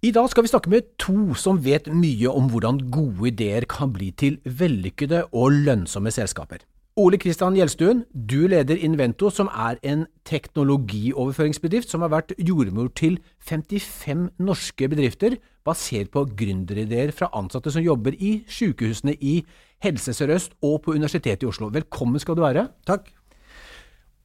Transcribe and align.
I 0.00 0.14
dag 0.16 0.30
skal 0.32 0.46
vi 0.46 0.48
snakke 0.48 0.70
med 0.72 0.86
to 0.96 1.34
som 1.36 1.58
vet 1.60 1.90
mye 1.92 2.30
om 2.32 2.46
hvordan 2.48 2.78
gode 2.88 3.26
ideer 3.28 3.66
kan 3.68 3.90
bli 3.92 4.06
til 4.16 4.38
vellykkede 4.48 5.26
og 5.36 5.52
lønnsomme 5.66 6.08
selskaper. 6.08 6.62
Ole 6.96 7.18
Kristian 7.20 7.52
Gjelstuen, 7.52 8.00
du 8.08 8.48
leder 8.48 8.80
Invento, 8.80 9.28
som 9.28 9.50
er 9.52 9.76
en 9.84 10.06
teknologioverføringsbedrift 10.24 11.92
som 11.92 12.00
har 12.00 12.14
vært 12.14 12.32
jordmor 12.40 12.88
til 12.96 13.20
55 13.44 14.30
norske 14.40 14.88
bedrifter, 14.88 15.36
basert 15.68 16.08
på 16.16 16.24
gründerideer 16.32 17.12
fra 17.12 17.28
ansatte 17.36 17.68
som 17.68 17.84
jobber 17.84 18.16
i 18.16 18.38
sykehusene 18.48 19.18
i 19.20 19.42
Helse 19.84 20.16
Sør-Øst 20.16 20.56
og 20.64 20.80
på 20.86 20.96
Universitetet 20.96 21.44
i 21.44 21.52
Oslo. 21.52 21.68
Velkommen 21.68 22.24
skal 22.24 22.40
du 22.40 22.46
være. 22.48 22.70
Takk. 22.88 23.12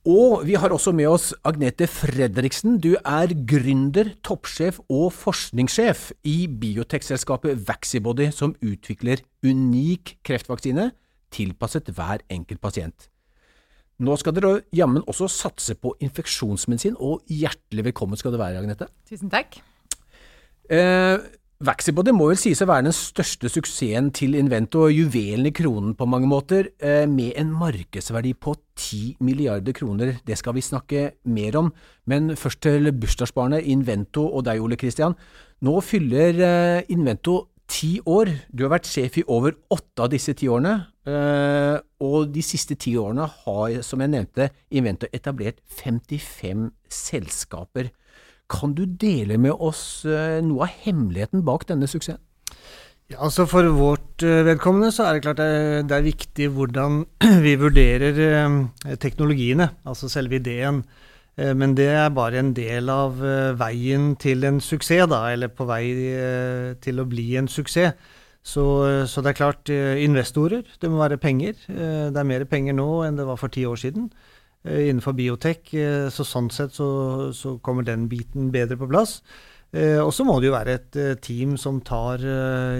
Og 0.06 0.44
vi 0.46 0.54
har 0.54 0.70
også 0.70 0.92
med 0.94 1.08
oss 1.10 1.32
Agnete 1.42 1.88
Fredriksen. 1.90 2.76
Du 2.78 2.92
er 2.94 3.32
gründer, 3.50 4.12
toppsjef 4.22 4.78
og 4.86 5.08
forskningssjef 5.18 6.12
i 6.30 6.46
biotekselskapet 6.46 7.64
Vaxibody, 7.66 8.28
som 8.30 8.54
utvikler 8.62 9.24
unik 9.42 10.20
kreftvaksine 10.22 10.92
tilpasset 11.34 11.90
hver 11.98 12.22
enkelt 12.30 12.62
pasient. 12.62 13.08
Nå 13.98 14.14
skal 14.22 14.36
dere 14.38 14.60
jammen 14.78 15.02
også 15.10 15.26
satse 15.32 15.74
på 15.80 15.96
infeksjonsmedisin, 16.04 17.00
og 17.02 17.26
hjertelig 17.26 17.88
velkommen 17.90 18.22
skal 18.22 18.36
du 18.36 18.38
være, 18.38 18.62
Agnete. 18.62 18.92
Tusen 19.10 19.34
takk. 19.34 19.58
Eh, 20.70 21.18
Vaxibody 21.64 22.12
må 22.12 22.26
vel 22.28 22.40
sies 22.40 22.60
å 22.60 22.66
være 22.68 22.84
den 22.90 22.94
største 22.96 23.48
suksessen 23.48 24.10
til 24.12 24.34
Invento, 24.36 24.82
og 24.90 24.92
juvelen 24.92 25.48
i 25.48 25.54
kronen 25.56 25.94
på 25.96 26.04
mange 26.04 26.28
måter, 26.28 26.68
eh, 26.82 27.06
med 27.08 27.32
en 27.38 27.54
markedsverdi 27.56 28.34
på 28.34 28.58
10 28.76 29.16
milliarder 29.22 29.72
kroner. 29.72 30.20
Det 30.26 30.38
skal 30.38 30.54
vi 30.54 30.60
snakke 30.60 31.14
mer 31.24 31.56
om, 31.56 31.72
men 32.06 32.36
først 32.36 32.60
til 32.60 32.92
bursdagsbarnet 32.92 33.64
Invento 33.64 34.28
og 34.36 34.44
deg, 34.44 34.60
Ole 34.60 34.76
Kristian. 34.76 35.16
Nå 35.62 35.82
fyller 35.82 36.36
eh, 36.42 36.84
Invento 36.90 37.48
ti 37.70 38.02
år. 38.06 38.28
Du 38.54 38.64
har 38.64 38.78
vært 38.78 38.92
sjef 38.92 39.18
i 39.18 39.24
over 39.26 39.54
åtte 39.72 40.04
av 40.04 40.10
disse 40.10 40.34
ti 40.36 40.48
årene, 40.48 40.88
eh, 41.08 41.80
og 42.02 42.34
de 42.34 42.42
siste 42.42 42.76
ti 42.76 42.98
årene 42.98 43.30
har, 43.46 43.82
som 43.82 44.02
jeg 44.02 44.12
nevnte, 44.12 44.50
Invento 44.72 45.08
etablert 45.14 45.62
55 45.70 46.70
selskaper. 46.90 47.92
Kan 48.52 48.76
du 48.78 48.86
dele 48.86 49.40
med 49.42 49.58
oss 49.58 50.06
eh, 50.06 50.38
noe 50.46 50.68
av 50.68 50.82
hemmeligheten 50.86 51.46
bak 51.46 51.66
denne 51.70 51.90
suksessen? 51.90 52.22
Ja, 53.10 53.20
altså 53.28 53.46
For 53.46 53.68
vårt 53.70 54.24
uh, 54.26 54.42
vedkommende 54.48 54.90
så 54.94 55.06
er 55.06 55.18
det 55.18 55.26
klart 55.26 55.38
det, 55.38 55.86
det 55.90 55.98
er 55.98 56.06
viktig 56.06 56.48
hvordan 56.56 57.04
vi 57.46 57.54
vurderer 57.62 58.18
teknologiene, 59.02 59.70
altså 59.86 60.10
selve 60.10 60.40
ideen. 60.40 60.84
Men 61.36 61.74
det 61.76 61.90
er 61.92 62.14
bare 62.16 62.40
en 62.40 62.54
del 62.56 62.88
av 62.88 63.18
veien 63.60 64.14
til 64.16 64.46
en 64.48 64.62
suksess, 64.64 65.04
da, 65.12 65.18
eller 65.34 65.50
på 65.52 65.66
vei 65.68 65.82
til 66.80 67.02
å 67.02 67.06
bli 67.12 67.26
en 67.36 67.50
suksess. 67.52 67.92
Så, 68.40 68.64
så 69.12 69.20
det 69.20 69.34
er 69.34 69.38
klart, 69.42 69.68
investorer, 70.00 70.64
det 70.80 70.90
må 70.90 71.02
være 71.02 71.20
penger. 71.20 71.60
det 71.68 72.16
er 72.16 72.30
mer 72.30 72.48
penger 72.48 72.78
nå 72.80 72.88
enn 73.04 73.20
det 73.20 73.28
var 73.28 73.42
for 73.42 73.52
ti 73.52 73.66
år 73.68 73.82
siden. 73.84 74.08
Eh, 74.66 74.90
innenfor 74.90 75.14
biotek. 75.14 75.74
Eh, 75.78 76.08
så 76.10 76.26
sånn 76.26 76.50
sett 76.54 76.74
så, 76.74 76.88
så, 77.38 77.58
kommer 77.62 77.86
den 77.86 78.08
biten 78.10 78.50
bedre 78.54 78.78
på 78.80 78.90
plass. 78.90 79.20
Eh, 79.76 80.00
og 80.02 80.10
så 80.16 80.26
må 80.26 80.40
det 80.40 80.50
jo 80.50 80.56
være 80.56 80.78
et 80.80 80.98
team 81.22 81.54
som 81.62 81.82
tar 81.86 82.24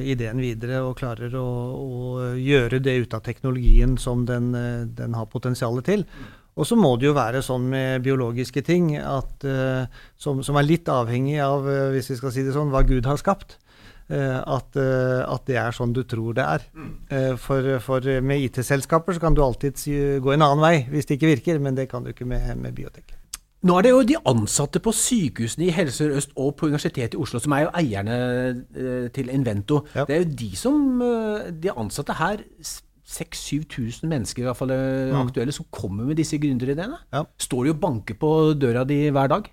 ideen 0.02 0.42
videre 0.42 0.82
og 0.86 0.96
klarer 0.98 1.36
å, 1.38 1.50
å 1.76 2.32
gjøre 2.40 2.80
det 2.82 2.96
ut 3.04 3.14
av 3.14 3.22
teknologien 3.26 3.98
som 4.02 4.26
den, 4.26 4.54
den 4.98 5.18
har 5.18 5.30
potensialet 5.30 5.86
til. 5.86 6.08
Og 6.56 6.64
så 6.64 6.78
må 6.80 6.94
det 6.96 7.10
jo 7.10 7.18
være 7.18 7.44
sånn 7.44 7.68
med 7.68 8.06
biologiske 8.06 8.64
ting 8.64 8.94
at, 8.96 9.44
som, 10.16 10.40
som, 10.40 10.56
er 10.56 10.64
litt 10.64 10.88
avhengig 10.88 11.36
av, 11.44 11.68
hvis 11.92 12.14
vi 12.14 12.16
skal 12.16 12.32
si 12.32 12.46
det 12.48 12.54
sånn, 12.56 12.72
hva 12.72 12.86
Gud 12.88 13.10
har 13.10 13.20
skapt. 13.20 13.58
Eh, 14.06 14.38
at, 14.38 14.76
eh, 14.78 15.24
at, 15.26 15.46
det 15.50 15.58
er 15.58 15.74
sånn 15.74 15.94
du 15.96 16.04
tror 16.06 16.36
det 16.38 16.46
er. 16.46 16.66
Mm. 16.78 16.90
Eh, 17.10 17.32
for, 17.42 17.70
for 17.82 18.06
med 18.22 18.44
IT-selskaper 18.46 19.18
så 19.18 19.24
kan 19.24 19.38
du 19.38 19.42
alltid 19.42 19.82
gå 20.22 20.34
en 20.36 20.46
annen 20.46 20.62
vei 20.62 20.76
hvis 20.92 21.10
det 21.10 21.18
ikke 21.18 21.32
virker, 21.34 21.62
men 21.62 21.78
det 21.78 21.88
kan 21.90 22.06
du 22.06 22.14
ikke 22.14 22.28
med, 22.30 22.52
med 22.62 22.76
biotek. 22.78 23.16
Nå 23.66 23.80
er 23.80 23.88
det 23.88 23.92
jo 23.96 24.02
de 24.06 24.18
ansatte 24.30 24.78
på 24.84 24.94
sykehusene 24.94 25.66
i 25.66 25.74
Helse 25.74 25.98
Sør-Øst 25.98 26.36
og 26.38 26.52
på 26.60 26.68
Universitetet 26.70 27.16
i 27.18 27.22
Oslo 27.22 27.42
som 27.42 27.56
er 27.58 27.64
jo 27.64 27.72
eierne 27.80 29.10
til 29.16 29.32
Invento. 29.34 29.82
Ja. 29.96 30.04
Det 30.06 30.14
er 30.14 30.22
jo 30.22 30.36
de 30.38 30.50
som 30.60 31.02
De 31.64 31.74
ansatte 31.74 32.14
her 32.20 32.44
6000-7000 33.10 34.06
mennesker 34.12 34.44
i 34.44 34.46
hvert 34.46 34.60
fall 34.60 34.76
mm. 34.76 35.18
aktuelle 35.24 35.56
som 35.56 35.66
kommer 35.74 36.06
med 36.06 36.22
disse 36.22 36.38
gründerideene. 36.38 37.02
Ja. 37.10 37.24
Står 37.42 37.66
de 37.66 37.74
og 37.74 37.82
banker 37.82 38.22
på 38.22 38.32
døra 38.54 38.86
di 38.86 39.08
hver 39.10 39.34
dag? 39.34 39.50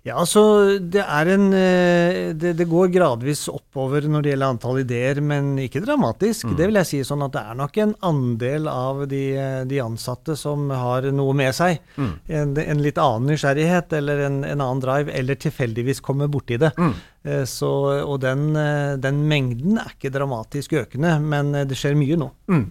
Ja, 0.00 0.14
altså 0.16 0.42
det 0.80 1.02
er 1.02 1.28
en 1.28 1.50
eh, 1.52 2.30
det, 2.32 2.54
det, 2.56 2.66
går 2.70 2.88
gradvis 2.94 3.42
oppover 3.52 4.06
når 4.08 4.24
det 4.24 4.30
gjelder 4.32 4.54
antall 4.54 4.80
ideer, 4.80 5.20
men 5.20 5.52
ikke 5.60 5.82
dramatisk. 5.84 6.48
Mm. 6.48 6.54
Det 6.56 6.68
vil 6.70 6.80
jeg 6.80 6.88
si 6.88 7.00
sånn 7.04 7.26
at 7.26 7.34
det 7.34 7.42
er 7.44 7.58
nok 7.60 7.76
en 7.84 7.92
andel 8.08 8.70
av 8.72 9.04
de, 9.10 9.24
de 9.68 9.82
ansatte 9.84 10.38
som 10.40 10.70
har 10.72 11.10
noe 11.12 11.36
med 11.36 11.52
seg. 11.56 11.82
Mm. 12.00 12.12
En, 12.32 12.56
en, 12.64 12.80
litt 12.80 13.00
annen 13.02 13.28
nysgjerrighet 13.34 13.92
eller 14.00 14.24
en, 14.30 14.40
en, 14.48 14.56
annen 14.56 14.80
drive, 14.80 15.12
eller 15.20 15.36
tilfeldigvis 15.44 16.00
kommer 16.06 16.32
borti 16.32 16.56
det. 16.64 16.72
Mm. 16.80 16.96
Eh, 17.20 17.44
så, 17.44 17.68
og 18.00 18.22
den, 18.24 18.48
eh, 18.56 18.96
den, 19.04 19.20
mengden 19.28 19.82
er 19.84 19.92
ikke 19.92 20.14
dramatisk 20.16 20.78
økende, 20.80 21.12
men 21.20 21.52
det 21.68 21.76
skjer 21.76 22.00
mye 22.00 22.16
nå. 22.16 22.30
Mm. 22.48 22.64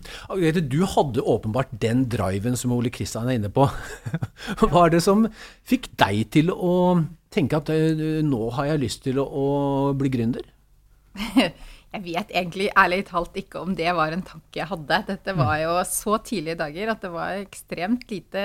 Du 0.66 0.81
hadde 0.95 1.29
åpenbart 1.29 1.77
den 1.77 2.07
driven 2.09 2.57
som 2.57 2.73
Ole 2.73 2.89
Kristian 2.89 3.29
er 3.29 3.38
inne 3.38 3.53
på. 3.53 3.69
Hva 4.66 4.88
er 4.88 4.97
det 4.97 5.06
som 5.06 5.27
fikk 5.69 5.91
deg 6.01 6.25
til 6.33 6.50
å 6.50 6.78
tenke 7.34 7.59
at 7.59 7.72
uh, 7.73 8.19
nå 8.25 8.41
har 8.57 8.72
jeg 8.72 8.84
lyst 8.85 9.03
til 9.06 9.22
å, 9.22 9.25
å 9.25 9.47
bli 9.97 10.12
gründer? 10.13 10.47
Jeg 11.90 12.03
vet 12.06 12.31
egentlig 12.38 12.67
ærlig 12.78 13.00
talt 13.07 13.38
ikke 13.40 13.63
om 13.66 13.72
det 13.73 13.90
var 13.97 14.13
en 14.13 14.22
tanke 14.22 14.59
jeg 14.59 14.69
hadde. 14.69 15.00
Dette 15.07 15.34
var 15.34 15.56
jo 15.57 15.72
så 15.89 16.19
tidlige 16.22 16.59
dager 16.59 16.91
at 16.94 17.01
det 17.01 17.09
var 17.09 17.39
ekstremt 17.39 18.03
lite 18.13 18.44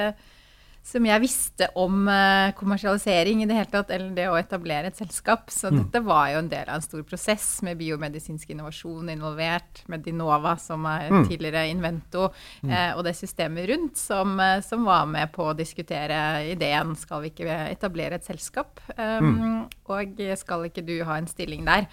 som 0.85 1.07
jeg 1.09 1.23
visste 1.23 1.67
om 1.81 2.05
uh, 2.11 2.53
kommersialisering 2.59 3.41
i 3.41 3.47
det 3.49 3.57
hele 3.57 3.71
tatt, 3.73 3.89
eller 3.95 4.11
det 4.13 4.27
å 4.29 4.37
etablere 4.37 4.91
et 4.91 4.99
selskap. 4.99 5.49
Så 5.53 5.71
mm. 5.73 5.79
dette 5.79 6.03
var 6.05 6.29
jo 6.35 6.43
en 6.43 6.51
del 6.53 6.69
av 6.69 6.77
en 6.77 6.85
stor 6.85 7.01
prosess 7.09 7.47
med 7.65 7.79
biomedisinsk 7.81 8.53
innovasjon 8.53 9.09
involvert, 9.15 9.81
med 9.89 10.05
Dinova, 10.05 10.59
som 10.61 10.85
er 10.91 11.09
mm. 11.09 11.25
tidligere 11.31 11.65
Invento, 11.73 12.29
mm. 12.61 12.69
uh, 12.69 12.91
og 12.99 13.03
det 13.09 13.15
systemet 13.17 13.71
rundt, 13.73 13.97
som, 14.01 14.37
uh, 14.37 14.61
som, 14.65 14.85
var 14.85 15.09
med 15.09 15.33
på 15.33 15.49
å 15.49 15.57
diskutere 15.57 16.45
ideen 16.51 16.93
skal 17.01 17.25
vi 17.25 17.33
ikke 17.33 17.49
etablere 17.71 18.21
et 18.21 18.29
selskap, 18.29 18.83
um, 18.99 19.65
og 19.89 20.21
skal 20.37 20.69
ikke 20.69 20.85
du 20.85 20.99
ha 21.09 21.17
en 21.17 21.29
stilling 21.31 21.65
der? 21.65 21.89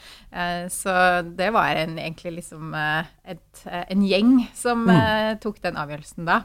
så 0.71 0.93
det 1.25 1.49
var 1.53 1.75
en, 1.79 1.97
egentlig 1.99 2.31
liksom 2.39 2.73
et, 2.75 3.63
en 3.65 4.03
gjeng 4.05 4.31
som 4.57 4.83
mm. 4.87 5.39
tok 5.43 5.59
den 5.63 5.79
avgjørelsen 5.79 6.27
da. 6.27 6.41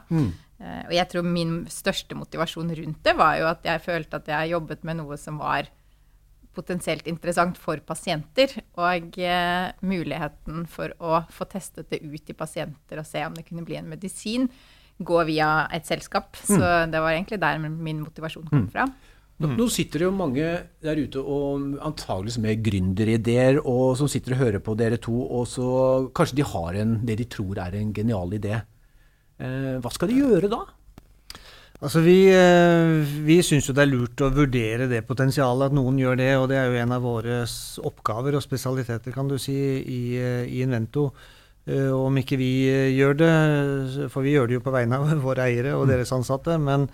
Eh, 0.57 0.83
og 0.87 0.93
jeg 0.95 1.09
tror 1.11 1.27
min 1.27 1.57
største 1.69 2.17
motivasjon 2.17 2.71
rundt 2.79 3.03
det 3.05 3.13
var 3.17 3.35
jo 3.37 3.49
at 3.49 3.67
jeg 3.67 3.83
følte 3.83 4.17
at 4.17 4.31
jeg 4.31 4.53
jobbet 4.55 4.87
med 4.87 4.97
noe 5.03 5.17
som 5.21 5.37
var 5.41 5.69
potensielt 6.57 7.05
interessant 7.09 7.59
for 7.61 7.81
pasienter. 7.85 8.55
Og 8.81 9.19
eh, 9.21 9.67
muligheten 9.85 10.65
for 10.71 10.95
å 10.97 11.21
få 11.33 11.49
testet 11.51 11.91
det 11.93 12.01
ut 12.01 12.33
i 12.33 12.37
pasienter 12.37 13.01
og 13.01 13.07
se 13.07 13.21
om 13.27 13.37
det 13.37 13.45
kunne 13.47 13.65
bli 13.67 13.77
en 13.79 13.91
medisin, 13.91 14.49
gå 14.97 15.19
via 15.29 15.67
et 15.73 15.85
selskap. 15.85 16.33
Mm. 16.47 16.57
Så 16.57 16.71
det 16.89 17.03
var 17.03 17.13
egentlig 17.13 17.41
der 17.43 17.61
min 17.61 18.01
motivasjon 18.01 18.49
kom 18.49 18.65
mm. 18.65 18.73
fra. 18.73 18.87
Nå, 19.37 19.67
sitter 19.69 20.01
det 20.01 20.07
jo 20.07 20.13
mange 20.17 20.45
der 20.81 20.97
ute 20.97 21.21
og 21.21 21.75
antageligvis 21.85 22.39
med 22.41 22.63
gründerideer, 22.65 23.59
og 23.61 23.91
som 23.99 24.09
sitter 24.09 24.33
og 24.33 24.39
hører 24.39 24.63
på 24.65 24.73
dere 24.79 24.97
to, 24.97 25.13
og 25.13 25.43
så 25.45 25.67
kanskje 26.17 26.39
de 26.39 26.47
har 26.55 26.79
en, 26.81 26.95
det 27.05 27.19
de 27.19 27.27
tror 27.29 27.61
er 27.61 27.77
en 27.77 27.91
genial 27.93 28.33
idé. 28.33 28.63
Eh, 29.37 29.77
hva 29.83 29.93
skal 29.93 30.09
de 30.09 30.19
gjøre 30.21 30.49
da? 30.49 30.63
Altså 31.77 32.01
Vi, 32.01 32.25
eh, 32.33 33.05
vi 33.25 33.37
syns 33.45 33.67
jo 33.69 33.75
det 33.77 33.83
er 33.83 33.91
lurt 33.91 34.21
å 34.25 34.31
vurdere 34.33 34.87
det 34.89 35.03
potensialet, 35.05 35.69
at 35.69 35.75
noen 35.77 35.99
gjør 36.01 36.17
det. 36.17 36.31
Og 36.41 36.47
det 36.49 36.57
er 36.57 36.71
jo 36.71 36.79
en 36.81 36.95
av 36.95 37.05
våre 37.05 37.43
oppgaver 37.85 38.37
og 38.37 38.45
spesialiteter, 38.45 39.13
kan 39.13 39.29
du 39.29 39.37
si, 39.37 39.57
i, 39.81 40.01
eh, 40.17 40.45
i 40.49 40.63
Invento. 40.65 41.11
Og 41.67 42.05
om 42.07 42.15
ikke 42.15 42.37
vi 42.39 42.63
gjør 42.95 43.15
det, 43.19 43.31
for 44.07 44.23
vi 44.23 44.31
gjør 44.31 44.47
det 44.47 44.55
jo 44.55 44.61
på 44.63 44.71
vegne 44.71 44.95
av 44.95 45.09
våre 45.27 45.49
eiere 45.49 45.73
og 45.75 45.83
mm. 45.83 45.89
deres 45.91 46.13
ansatte, 46.15 46.55
men, 46.63 46.85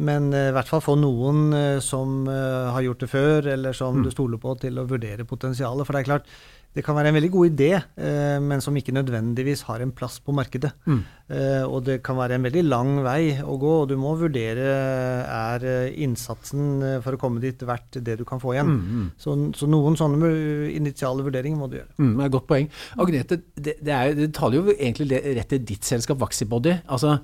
men 0.00 0.30
i 0.32 0.54
hvert 0.56 0.70
fall 0.70 0.80
få 0.80 0.94
noen 0.96 1.52
som 1.84 2.24
har 2.24 2.80
gjort 2.80 3.04
det 3.04 3.10
før, 3.12 3.50
eller 3.52 3.76
som 3.76 3.98
mm. 3.98 4.06
du 4.06 4.10
stoler 4.14 4.40
på, 4.40 4.54
til 4.64 4.80
å 4.80 4.86
vurdere 4.88 5.28
potensialet. 5.28 5.84
For 5.84 5.92
det 5.92 6.00
er 6.00 6.08
klart, 6.08 6.32
det 6.72 6.80
kan 6.86 6.96
være 6.96 7.10
en 7.10 7.16
veldig 7.18 7.30
god 7.34 7.50
idé, 7.50 7.70
eh, 7.76 8.38
men 8.40 8.62
som 8.64 8.76
ikke 8.78 8.94
nødvendigvis 8.96 9.64
har 9.68 9.82
en 9.84 9.92
plass 9.92 10.16
på 10.24 10.32
markedet. 10.32 10.70
Mm. 10.88 11.00
Eh, 11.28 11.64
og 11.66 11.84
det 11.84 11.98
kan 12.04 12.16
være 12.16 12.38
en 12.38 12.46
veldig 12.46 12.62
lang 12.64 12.92
vei 13.04 13.34
å 13.44 13.58
gå, 13.60 13.72
og 13.82 13.90
du 13.90 13.98
må 14.00 14.14
vurdere 14.16 14.70
er 15.28 15.66
innsatsen 15.92 16.70
eh, 16.80 16.98
for 17.04 17.12
å 17.16 17.20
komme 17.20 17.42
dit 17.44 17.60
verdt 17.68 18.00
det 18.00 18.16
du 18.20 18.24
kan 18.28 18.40
få 18.40 18.54
igjen. 18.56 18.72
Mm, 18.72 18.86
mm. 19.02 19.10
Så, 19.20 19.36
så, 19.58 19.68
noen 19.68 19.98
sånne 20.00 20.32
initiale 20.72 21.26
vurderinger 21.26 21.60
må 21.60 21.68
du 21.68 21.76
gjøre. 21.76 21.92
Mm, 21.98 22.14
det 22.14 22.24
er 22.24 22.30
et 22.30 22.36
godt 22.38 22.48
poeng. 22.54 22.70
Agnete, 23.04 23.40
det, 23.52 23.76
det, 23.82 23.92
er, 23.98 24.16
det 24.16 24.30
taler 24.38 24.62
jo 24.62 24.76
egentlig 24.78 25.20
rett 25.28 25.52
til 25.52 25.66
ditt 25.74 25.88
selskap 25.88 26.22
Vaxibody. 26.24 26.78
Altså, 26.88 27.18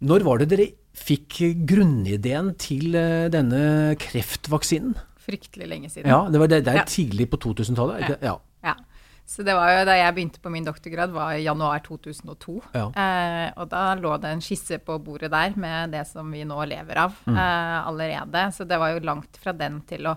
når 0.00 0.24
var 0.24 0.40
det 0.40 0.48
dere 0.54 0.70
fikk 0.96 1.42
grunnideen 1.68 2.54
til 2.60 2.96
denne 3.32 3.64
kreftvaksinen? 4.00 4.96
fryktelig 5.22 5.68
lenge 5.70 5.86
siden. 5.86 6.10
Ja, 6.10 6.24
det 6.26 6.40
var 6.40 6.50
det, 6.50 6.64
det 6.66 6.72
er 6.72 6.80
Ja. 6.82 6.84
tidlig 6.88 7.28
på 7.30 7.38
2000-tallet? 7.38 8.00
ikke? 8.02 8.16
Ja. 8.22 8.32
Ja. 8.32 8.38
Så 9.26 9.42
det 9.46 9.54
var 9.56 9.70
jo 9.72 9.84
da 9.88 9.94
jeg 9.96 10.14
begynte 10.16 10.40
på 10.42 10.50
min 10.52 10.64
doktorgrad, 10.66 11.12
var 11.14 11.32
i 11.38 11.44
januar 11.46 11.80
2002. 11.86 12.56
Ja. 12.74 12.86
Eh, 12.92 13.48
og 13.56 13.68
da 13.72 13.94
lå 13.96 14.16
det 14.20 14.32
en 14.34 14.42
skisse 14.44 14.78
på 14.82 14.98
bordet 15.00 15.30
der 15.32 15.54
med 15.56 15.94
det 15.94 16.04
som 16.10 16.30
vi 16.34 16.44
nå 16.44 16.58
lever 16.68 16.98
av 17.06 17.12
Mm. 17.26 17.36
eh, 17.36 17.86
allerede. 17.86 18.46
Så 18.52 18.66
det 18.68 18.78
var 18.78 18.90
jo 18.92 19.00
langt 19.06 19.36
fra 19.40 19.52
den 19.52 19.80
til 19.88 20.06
å 20.10 20.16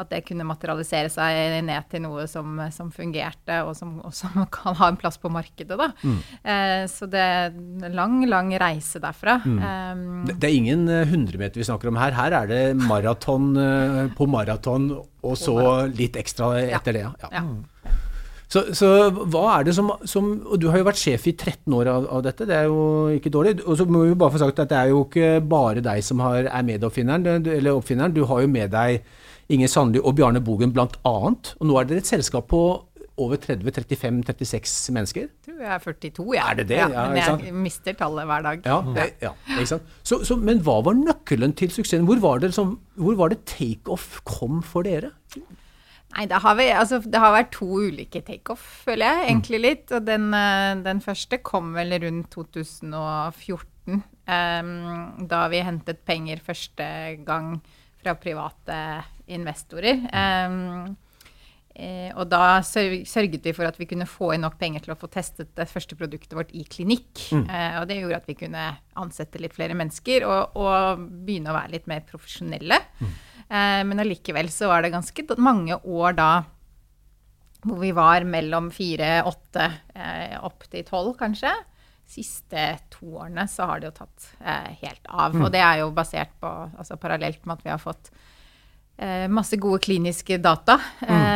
at 0.00 0.08
det 0.08 0.22
kunne 0.24 0.46
materialisere 0.48 1.10
seg 1.12 1.58
ned 1.66 1.84
til 1.90 2.00
noe 2.00 2.22
som, 2.30 2.54
som 2.72 2.88
fungerte, 2.90 3.58
og 3.68 3.74
som, 3.76 3.98
og 4.00 4.14
som 4.16 4.30
kan 4.54 4.74
ha 4.78 4.86
en 4.88 4.96
plass 4.96 5.18
på 5.20 5.28
markedet. 5.28 5.76
Da. 5.76 5.90
Mm. 6.00 6.14
Eh, 6.42 6.84
så 6.88 7.04
det 7.10 7.20
er 7.20 7.50
en 7.52 7.92
lang, 7.92 8.14
lang 8.30 8.48
reise 8.62 8.96
derfra. 9.02 9.42
Mm. 9.44 9.58
Eh, 9.60 10.24
Det, 10.30 10.38
det 10.40 10.48
er 10.48 10.56
ingen 10.56 10.88
eh, 10.88 11.04
hundremeter 11.10 11.60
vi 11.60 11.64
snakker 11.68 11.88
om 11.92 11.96
her. 12.00 12.16
Her 12.16 12.32
er 12.32 12.48
det 12.48 12.62
maraton 12.80 13.50
eh, 13.60 14.08
på 14.16 14.24
maraton, 14.30 14.88
og 15.20 15.36
så 15.36 15.58
litt 15.92 16.16
ekstra 16.16 16.54
etter 16.62 16.96
det. 16.96 17.04
Ja. 17.04 17.28
ja. 17.36 17.44
Så, 18.50 18.64
så 18.74 18.88
hva 19.14 19.44
er 19.52 19.68
det 19.68 19.76
som, 19.76 19.92
som 20.10 20.30
Og 20.42 20.58
du 20.58 20.66
har 20.72 20.80
jo 20.80 20.86
vært 20.88 20.98
sjef 20.98 21.28
i 21.30 21.36
13 21.36 21.70
år 21.76 21.90
av, 21.92 22.08
av 22.18 22.24
dette, 22.26 22.48
det 22.50 22.56
er 22.56 22.66
jo 22.66 22.82
ikke 23.14 23.30
dårlig. 23.30 23.60
Og 23.62 23.78
så 23.78 23.86
må 23.86 24.02
vi 24.08 24.18
bare 24.18 24.34
få 24.34 24.42
sagt 24.42 24.58
at 24.62 24.72
det 24.72 24.78
er 24.78 24.90
jo 24.90 25.04
ikke 25.06 25.32
bare 25.46 25.84
deg 25.84 26.02
som 26.06 26.22
har, 26.24 26.50
er 26.50 26.66
medoppfinneren, 26.66 27.46
eller 27.46 27.78
oppfinneren. 27.78 28.14
Du 28.16 28.24
har 28.26 28.42
jo 28.42 28.50
med 28.50 28.74
deg 28.74 29.04
Inger 29.50 29.70
Sandli 29.70 30.02
og 30.02 30.16
Bjarne 30.18 30.42
Bogen 30.42 30.74
annet. 30.74 31.54
Og 31.58 31.66
nå 31.66 31.78
er 31.78 31.90
dere 31.90 32.02
et 32.02 32.10
selskap 32.10 32.50
på 32.50 32.62
over 33.20 33.36
30-35-36 33.36 34.94
mennesker. 34.96 35.26
Jeg 35.28 35.44
tror 35.44 35.60
jeg 35.60 35.72
er 35.74 35.82
42, 35.84 36.26
jeg. 36.34 36.44
Er 36.44 36.58
det 36.60 36.66
det? 36.70 36.78
Ja, 36.80 36.88
Ja, 36.88 37.06
men 37.10 37.44
jeg 37.44 37.54
mister 37.54 37.96
tallet 37.98 38.28
hver 38.30 38.44
dag. 38.46 38.62
Ja, 38.64 39.06
ja 39.20 39.32
ikke 39.58 39.70
sant? 39.74 39.96
Så, 40.02 40.22
så, 40.24 40.38
men 40.40 40.62
hva 40.64 40.78
var 40.86 40.96
nøkkelen 40.96 41.52
til 41.58 41.72
suksessen? 41.74 42.06
Hvor 42.08 42.22
var 42.22 42.40
det, 42.42 42.54
som, 42.56 42.78
hvor 42.96 43.18
var 43.20 43.34
det 43.34 43.42
takeoff 43.50 44.22
kom 44.28 44.62
for 44.64 44.88
dere? 44.88 45.12
Nei, 46.10 46.26
det 46.26 46.40
har, 46.42 46.56
vi, 46.58 46.66
altså, 46.74 46.98
det 47.06 47.20
har 47.22 47.34
vært 47.34 47.52
to 47.54 47.68
ulike 47.86 48.22
takeoff, 48.26 48.62
føler 48.86 49.06
jeg, 49.06 49.26
egentlig 49.28 49.60
litt. 49.62 49.92
Og 49.94 50.06
den, 50.08 50.30
eh, 50.34 50.72
den 50.82 51.02
første 51.04 51.38
kom 51.46 51.70
vel 51.76 51.94
rundt 52.02 52.32
2014, 52.34 54.00
um, 54.26 54.72
da 55.30 55.44
vi 55.52 55.62
hentet 55.66 56.02
penger 56.08 56.42
første 56.42 56.88
gang 57.26 57.54
fra 58.00 58.16
private 58.18 58.80
investorer. 59.30 60.02
Eh, 61.70 62.10
og 62.18 62.26
da 62.28 62.58
sørget 62.66 63.46
vi 63.46 63.54
for 63.54 63.68
at 63.68 63.78
vi 63.78 63.86
kunne 63.88 64.08
få 64.08 64.32
inn 64.34 64.42
nok 64.44 64.58
penger 64.60 64.82
til 64.84 64.92
å 64.92 64.98
få 64.98 65.08
testet 65.12 65.54
det 65.56 65.68
første 65.70 65.96
produktet 65.96 66.34
vårt 66.36 66.50
i 66.52 66.64
klinikk. 66.66 67.12
Mm. 67.30 67.46
og 67.78 67.86
det 67.88 68.00
gjorde 68.00 68.18
at 68.18 68.28
vi 68.28 68.36
kunne 68.42 68.64
ansette 69.00 69.40
litt 69.40 69.54
flere 69.56 69.78
mennesker 69.78 70.26
og, 70.26 70.58
og 70.58 71.06
begynne 71.24 71.54
å 71.54 71.56
være 71.56 71.76
litt 71.78 71.88
mer 71.88 72.02
profesjonelle. 72.10 72.82
Eh, 73.00 73.29
men 73.50 73.98
allikevel 73.98 74.46
så 74.54 74.68
var 74.70 74.84
det 74.84 74.92
ganske 74.94 75.24
mange 75.42 75.74
år 75.82 76.14
da 76.14 76.30
hvor 77.66 77.80
vi 77.82 77.92
var 77.96 78.24
mellom 78.24 78.70
fire, 78.72 79.20
åtte, 79.28 79.66
eh, 79.94 80.36
opp 80.44 80.64
til 80.72 80.84
tolv 80.88 81.14
kanskje. 81.18 81.52
Siste 82.10 82.64
to 82.90 83.20
årene 83.20 83.46
så 83.50 83.68
har 83.70 83.80
det 83.80 83.90
jo 83.90 83.98
tatt 84.00 84.28
eh, 84.40 84.72
helt 84.82 85.10
av. 85.10 85.36
Og 85.36 85.50
det 85.52 85.62
er 85.62 85.82
jo 85.82 85.92
basert 85.94 86.32
på, 86.40 86.48
altså 86.48 86.98
parallelt 87.00 87.44
med 87.44 87.58
at 87.58 87.66
vi 87.66 87.72
har 87.74 87.82
fått 87.82 88.10
eh, 88.96 89.28
masse 89.30 89.60
gode 89.60 89.82
kliniske 89.84 90.40
data. 90.42 90.80
Mm. 91.04 91.28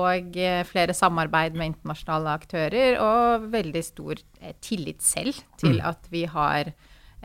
og 0.00 0.36
eh, 0.40 0.62
flere 0.64 0.94
samarbeid 0.96 1.56
med 1.58 1.74
internasjonale 1.74 2.34
aktører. 2.40 2.98
Og 3.04 3.50
veldig 3.52 3.84
stor 3.84 4.16
eh, 4.40 4.56
tillit 4.64 5.04
selv 5.04 5.44
til 5.60 5.82
at 5.84 6.08
vi 6.10 6.24
har 6.30 6.72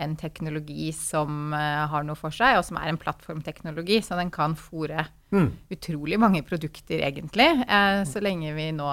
en 0.02 0.18
teknologi 0.20 0.90
som 0.96 1.54
eh, 1.56 1.86
har 1.92 2.06
noe 2.08 2.20
for 2.20 2.34
seg, 2.36 2.60
og 2.60 2.66
som 2.68 2.80
er 2.82 2.92
en 2.92 3.00
plattformteknologi. 3.02 4.02
Så 4.06 4.18
den 4.20 4.32
kan 4.34 4.58
fòre 4.60 5.08
utrolig 5.72 6.18
mange 6.20 6.42
produkter, 6.44 7.00
egentlig. 7.08 7.48
Eh, 7.64 8.02
så 8.10 8.20
lenge 8.24 8.52
vi 8.58 8.68
nå 8.76 8.90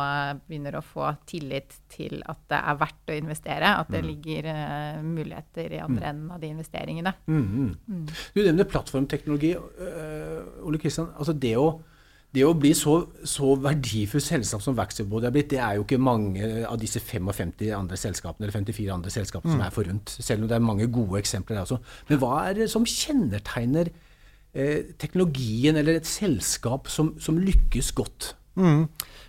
begynner 0.47 0.79
å 0.79 0.85
få 0.85 1.11
tillit 1.29 1.75
til 1.91 2.23
at 2.31 2.45
det 2.53 2.61
er 2.61 2.81
verdt 2.85 3.13
å 3.13 3.19
investere. 3.19 3.75
At 3.83 3.93
det 3.93 4.05
ligger 4.07 4.51
eh, 4.53 5.03
muligheter 5.03 5.75
i 5.75 5.83
andre 5.83 6.13
enden 6.13 6.33
av 6.35 6.43
de 6.43 6.53
investeringene. 6.55 7.15
Du 7.27 8.43
nevner 8.45 8.69
plattformteknologi. 8.69 9.55
Uh, 9.59 10.67
Ole 10.67 10.79
Kristian, 10.81 11.09
altså 11.19 11.35
det 11.35 11.55
å, 11.59 11.71
det 12.37 12.45
å 12.45 12.55
bli 12.61 12.75
så, 12.77 12.99
så 13.25 13.55
verdifullt 13.65 14.27
selskap 14.27 14.61
som 14.65 14.77
Vaxibody 14.77 15.29
er 15.29 15.33
blitt, 15.33 15.49
det 15.55 15.63
er 15.65 15.79
jo 15.79 15.87
ikke 15.87 16.01
mange 16.03 16.49
av 16.69 16.77
disse 16.81 17.01
55 17.01 17.55
andre 17.73 17.97
selskapene, 17.97 18.45
eller 18.45 18.59
54 18.59 18.97
andre 18.99 19.13
selskapene 19.13 19.55
som 19.55 19.63
er 19.65 19.73
forunt. 19.73 20.13
Selv 20.13 20.45
om 20.45 20.51
det 20.51 20.59
er 20.59 20.67
mange 20.67 20.91
gode 20.93 21.23
eksempler 21.23 21.57
der 21.57 21.65
også. 21.65 21.81
Men 22.11 22.21
hva 22.21 22.35
er 22.45 22.59
det 22.61 22.69
som 22.73 22.85
kjennetegner 22.85 23.89
eh, 24.53 24.93
teknologien 25.01 25.81
eller 25.81 25.97
et 25.97 26.11
selskap 26.11 26.93
som, 26.93 27.15
som 27.23 27.41
lykkes 27.41 27.95
godt? 27.97 28.35
Mm. 28.59 28.85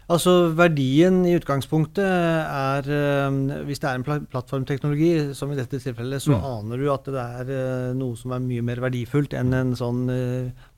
Altså 0.09 0.31
Verdien 0.57 1.21
i 1.29 1.35
utgangspunktet 1.37 2.01
er 2.01 2.87
eh, 2.89 3.35
Hvis 3.67 3.79
det 3.79 3.91
er 3.91 3.99
en 3.99 4.05
pl 4.07 4.23
plattformteknologi, 4.31 5.11
som 5.37 5.53
i 5.53 5.57
dette 5.59 5.79
tilfellet, 5.79 6.23
så 6.25 6.35
aner 6.35 6.81
du 6.81 6.89
at 6.91 7.07
det 7.07 7.23
er 7.23 7.53
eh, 7.55 7.87
noe 7.95 8.17
som 8.19 8.33
er 8.35 8.43
mye 8.43 8.65
mer 8.65 8.81
verdifullt 8.83 9.37
enn 9.37 9.55
en 9.55 9.75
sånn 9.77 10.03
uh, 10.09 10.69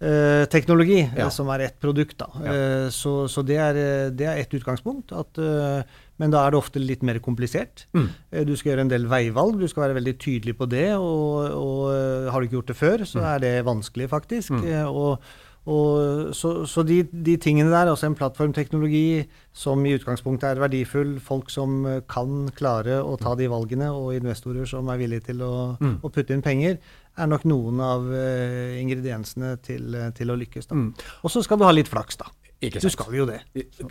monoteknologi, 0.00 1.10
Ja. 1.16 1.30
som 1.30 1.48
er 1.48 1.60
ett 1.60 1.80
produkt. 1.80 2.16
da. 2.18 2.26
Eh, 2.44 2.88
så 2.90 3.28
så 3.28 3.42
det, 3.44 3.56
er, 3.56 3.74
eh, 3.76 4.10
det 4.10 4.26
er 4.26 4.36
ett 4.38 4.50
utgangspunkt. 4.54 5.12
At, 5.12 5.38
eh, 5.38 5.82
men 6.18 6.30
da 6.30 6.46
er 6.46 6.50
det 6.50 6.58
ofte 6.58 6.78
litt 6.80 7.02
mer 7.02 7.18
komplisert. 7.18 7.86
Eh, 8.32 8.44
Du 8.44 8.54
skal 8.56 8.72
gjøre 8.72 8.80
en 8.80 8.88
del 8.88 9.06
veivalg, 9.06 9.58
du 9.58 9.66
skal 9.68 9.88
være 9.88 10.00
veldig 10.02 10.18
tydelig 10.18 10.56
på 10.56 10.68
det. 10.68 10.92
Og, 10.94 11.50
og 11.50 11.92
eh, 11.94 12.30
har 12.30 12.40
du 12.40 12.46
ikke 12.46 12.60
gjort 12.62 12.66
det 12.66 12.76
før, 12.76 12.98
så 13.06 13.20
er 13.22 13.38
det 13.40 13.64
vanskelig, 13.64 14.08
faktisk. 14.08 14.50
Eh, 14.64 14.84
Og, 14.86 15.18
og 15.66 16.32
så 16.32 16.64
så 16.64 16.84
de, 16.86 17.02
de 17.02 17.36
tingene 17.38 17.70
der, 17.70 17.88
altså 17.90 18.06
en 18.06 18.14
plattformteknologi 18.14 19.26
som 19.52 19.84
i 19.84 19.96
utgangspunktet 19.98 20.44
er 20.56 20.60
verdifull, 20.60 21.18
folk 21.18 21.50
som 21.50 21.84
eh, 21.86 22.00
kan 22.08 22.48
klare 22.54 23.02
å 23.02 23.16
ta 23.18 23.34
de 23.34 23.48
valgene, 23.48 23.90
og 23.90 24.14
investorer 24.14 24.64
som 24.66 24.86
er 24.88 24.96
villige 24.98 25.24
til 25.32 25.42
å, 25.42 25.76
å 26.02 26.08
putte 26.08 26.30
inn 26.32 26.42
penger, 26.42 26.78
er 27.18 27.28
nok 27.30 27.44
noen 27.48 27.80
av 27.80 28.08
eh, 28.12 28.76
ingrediensene 28.82 29.54
til, 29.64 29.94
eh, 29.94 30.10
til 30.16 30.32
å 30.32 30.36
lykkes. 30.40 30.68
Mm. 30.70 30.90
Og 31.24 31.32
så 31.32 31.42
skal 31.44 31.58
du 31.60 31.64
ha 31.68 31.72
litt 31.76 31.88
flaks, 31.88 32.18
da. 32.20 32.28
Ikke 32.64 32.80
Du 32.80 32.88
skal 32.88 33.12
jo 33.12 33.26
det. 33.28 33.42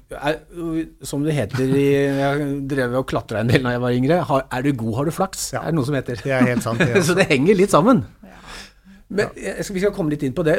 Er, 0.10 0.39
som 1.06 1.22
det 1.22 1.36
heter 1.38 1.69
i 1.69 1.83
Jeg 2.18 2.45
drev 2.72 2.95
og 2.98 3.06
klatra 3.12 3.44
en 3.44 3.51
del 3.51 3.62
da 3.62 3.75
jeg 3.75 3.81
var 3.83 3.94
yngre. 3.94 4.18
Har, 4.25 4.48
er 4.57 4.66
du 4.66 4.72
god, 4.74 4.95
har 4.98 5.06
du 5.06 5.13
flaks. 5.13 5.51
Ja. 5.54 5.62
Er 5.62 5.69
det 5.69 5.77
noe 5.77 5.86
som 5.86 5.98
heter. 6.00 6.18
Det 6.24 6.33
er 6.33 6.48
helt 6.50 6.66
sant, 6.66 6.81
det 6.81 7.04
så 7.10 7.13
det 7.18 7.27
henger 7.30 7.60
litt 7.60 7.74
sammen. 7.75 8.01
Men 9.06 9.30
jeg 9.38 9.62
skal, 9.62 9.75
Vi 9.75 9.81
skal 9.83 9.94
komme 9.94 10.10
litt 10.16 10.24
inn 10.25 10.33
på 10.33 10.42
det, 10.44 10.56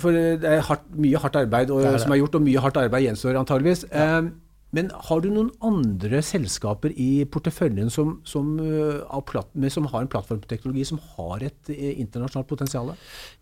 for- 0.00 0.16
det 0.16 0.48
er 0.48 0.62
hardt, 0.64 0.86
mye 0.96 1.20
hardt 1.20 1.36
arbeid 1.42 1.68
og, 1.70 1.82
Det 1.82 1.90
er 1.90 1.98
det. 1.98 2.00
som 2.06 2.14
er 2.16 2.22
gjort, 2.22 2.38
og 2.40 2.46
mye 2.46 2.62
hardt 2.64 2.78
arbeid 2.80 3.04
gjenstår 3.04 3.36
antageligvis. 3.42 3.84
Eh, 3.92 4.30
men 4.72 4.88
har 5.08 5.20
du 5.20 5.28
noen 5.28 5.50
andre 5.64 6.22
selskaper 6.24 6.94
i 6.96 7.26
porteføljen 7.28 7.90
som, 7.92 8.14
som, 8.24 8.54
eh, 8.56 9.68
som 9.72 9.88
har 9.92 10.00
en 10.00 10.10
plattformteknologi 10.12 10.86
som 10.88 11.00
har 11.16 11.44
et 11.44 11.72
eh, 11.74 11.98
internasjonalt 12.00 12.48
potensial? 12.48 12.92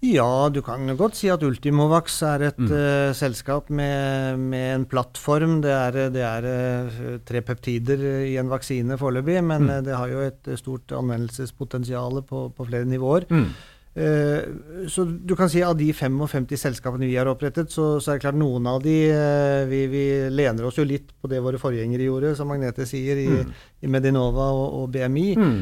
Ja, 0.03 0.49
du 0.51 0.59
kan 0.67 0.91
godt 0.99 1.21
si 1.21 1.31
at 1.31 1.45
Ultimovax 1.47 2.21
er 2.27 2.49
et 2.51 2.61
eh, 2.67 3.13
selskap 3.15 3.71
med, 3.71 4.43
med 4.43 4.69
en 4.75 4.89
plattform. 4.91 5.61
Det 5.63 5.75
er, 5.77 6.01
det 6.15 6.27
er 6.27 7.21
tre 7.29 7.45
peptider 7.47 8.03
i 8.27 8.35
en 8.41 8.51
vaksine 8.51 8.99
foreløpig, 8.99 9.39
men 9.45 9.69
mm. 9.71 9.77
det 9.87 9.99
har 9.99 10.11
jo 10.11 10.27
et 10.27 10.55
stort 10.59 10.91
anvendelsespotensial 10.99 12.25
på, 12.27 12.49
på 12.57 12.67
flere 12.73 12.91
nivåer. 12.91 13.31
Eh, 13.31 13.53
så 13.91 15.05
du 15.05 15.33
kan 15.35 15.51
si 15.51 15.65
av 15.67 15.75
de 15.75 15.89
55 15.93 16.47
selskapene 16.61 17.09
vi 17.09 17.17
har 17.19 17.27
opprettet, 17.27 17.73
så, 17.75 17.99
så 17.99 18.13
er 18.13 18.19
det 18.19 18.23
klart 18.23 18.39
noen 18.39 18.69
av 18.71 18.79
de 18.85 18.95
eh, 19.11 19.65
vi, 19.71 19.81
vi 19.91 20.05
lener 20.31 20.69
oss 20.69 20.79
jo 20.79 20.87
litt 20.87 21.11
på 21.19 21.31
det 21.33 21.41
våre 21.43 21.59
forgjengere 21.59 22.07
gjorde, 22.07 22.37
som 22.39 22.49
Magnete 22.53 22.87
sier, 22.87 23.19
i, 23.19 23.41
i 23.83 23.91
Medinova 23.91 24.47
og, 24.55 24.79
og 24.83 24.95
BMI. 24.95 25.27
Mm. 25.41 25.59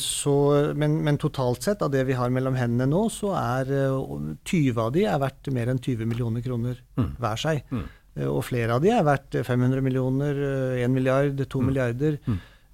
så, 0.00 0.36
men, 0.78 1.00
men 1.02 1.18
totalt 1.18 1.66
sett, 1.66 1.82
av 1.82 1.90
det 1.90 2.06
vi 2.06 2.16
har 2.18 2.30
mellom 2.30 2.54
hendene 2.58 2.86
nå, 2.90 3.08
så 3.12 3.34
er 3.40 3.74
eh, 3.74 3.98
20 4.46 4.80
av 4.86 4.94
de 4.94 5.04
er 5.10 5.20
verdt 5.26 5.52
mer 5.54 5.74
enn 5.74 5.82
20 5.82 6.08
millioner 6.14 6.46
kroner 6.46 6.80
hver 6.94 7.46
seg. 7.46 7.66
Eh, 8.14 8.28
og 8.30 8.42
flere 8.46 8.76
av 8.76 8.82
de 8.84 8.92
er 8.94 9.06
verdt 9.06 9.38
500 9.46 9.84
millioner, 9.84 10.42
eh, 10.78 10.84
1 10.84 10.94
milliard, 10.94 11.46
2 11.50 11.62
milliarder. 11.62 12.18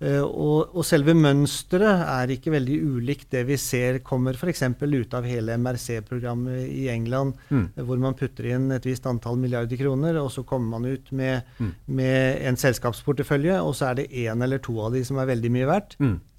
Eh, 0.00 0.22
og, 0.24 0.72
og 0.72 0.84
selve 0.88 1.12
mønsteret 1.12 2.06
er 2.06 2.32
ikke 2.32 2.54
veldig 2.54 2.76
ulikt 2.96 3.34
det 3.34 3.42
vi 3.50 3.58
ser 3.60 3.98
kommer 4.06 4.38
f.eks. 4.38 4.62
ut 4.80 5.16
av 5.16 5.28
hele 5.28 5.58
MRC-programmet 5.60 6.70
i 6.72 6.86
England, 6.92 7.36
mm. 7.50 7.66
hvor 7.84 8.00
man 8.00 8.16
putter 8.16 8.48
inn 8.54 8.70
et 8.72 8.88
visst 8.88 9.08
antall 9.10 9.36
milliarder 9.40 9.76
kroner, 9.80 10.16
og 10.22 10.32
så 10.32 10.46
kommer 10.48 10.78
man 10.78 10.88
ut 10.88 11.12
med, 11.12 11.44
med 11.84 12.40
en 12.48 12.56
selskapsportefølje, 12.60 13.60
og 13.60 13.76
så 13.76 13.90
er 13.90 14.00
det 14.00 14.10
én 14.24 14.44
eller 14.44 14.62
to 14.64 14.78
av 14.80 14.96
de 14.96 15.04
som 15.04 15.20
er 15.20 15.28
veldig 15.34 15.52
mye 15.52 15.68
verdt. 15.68 15.98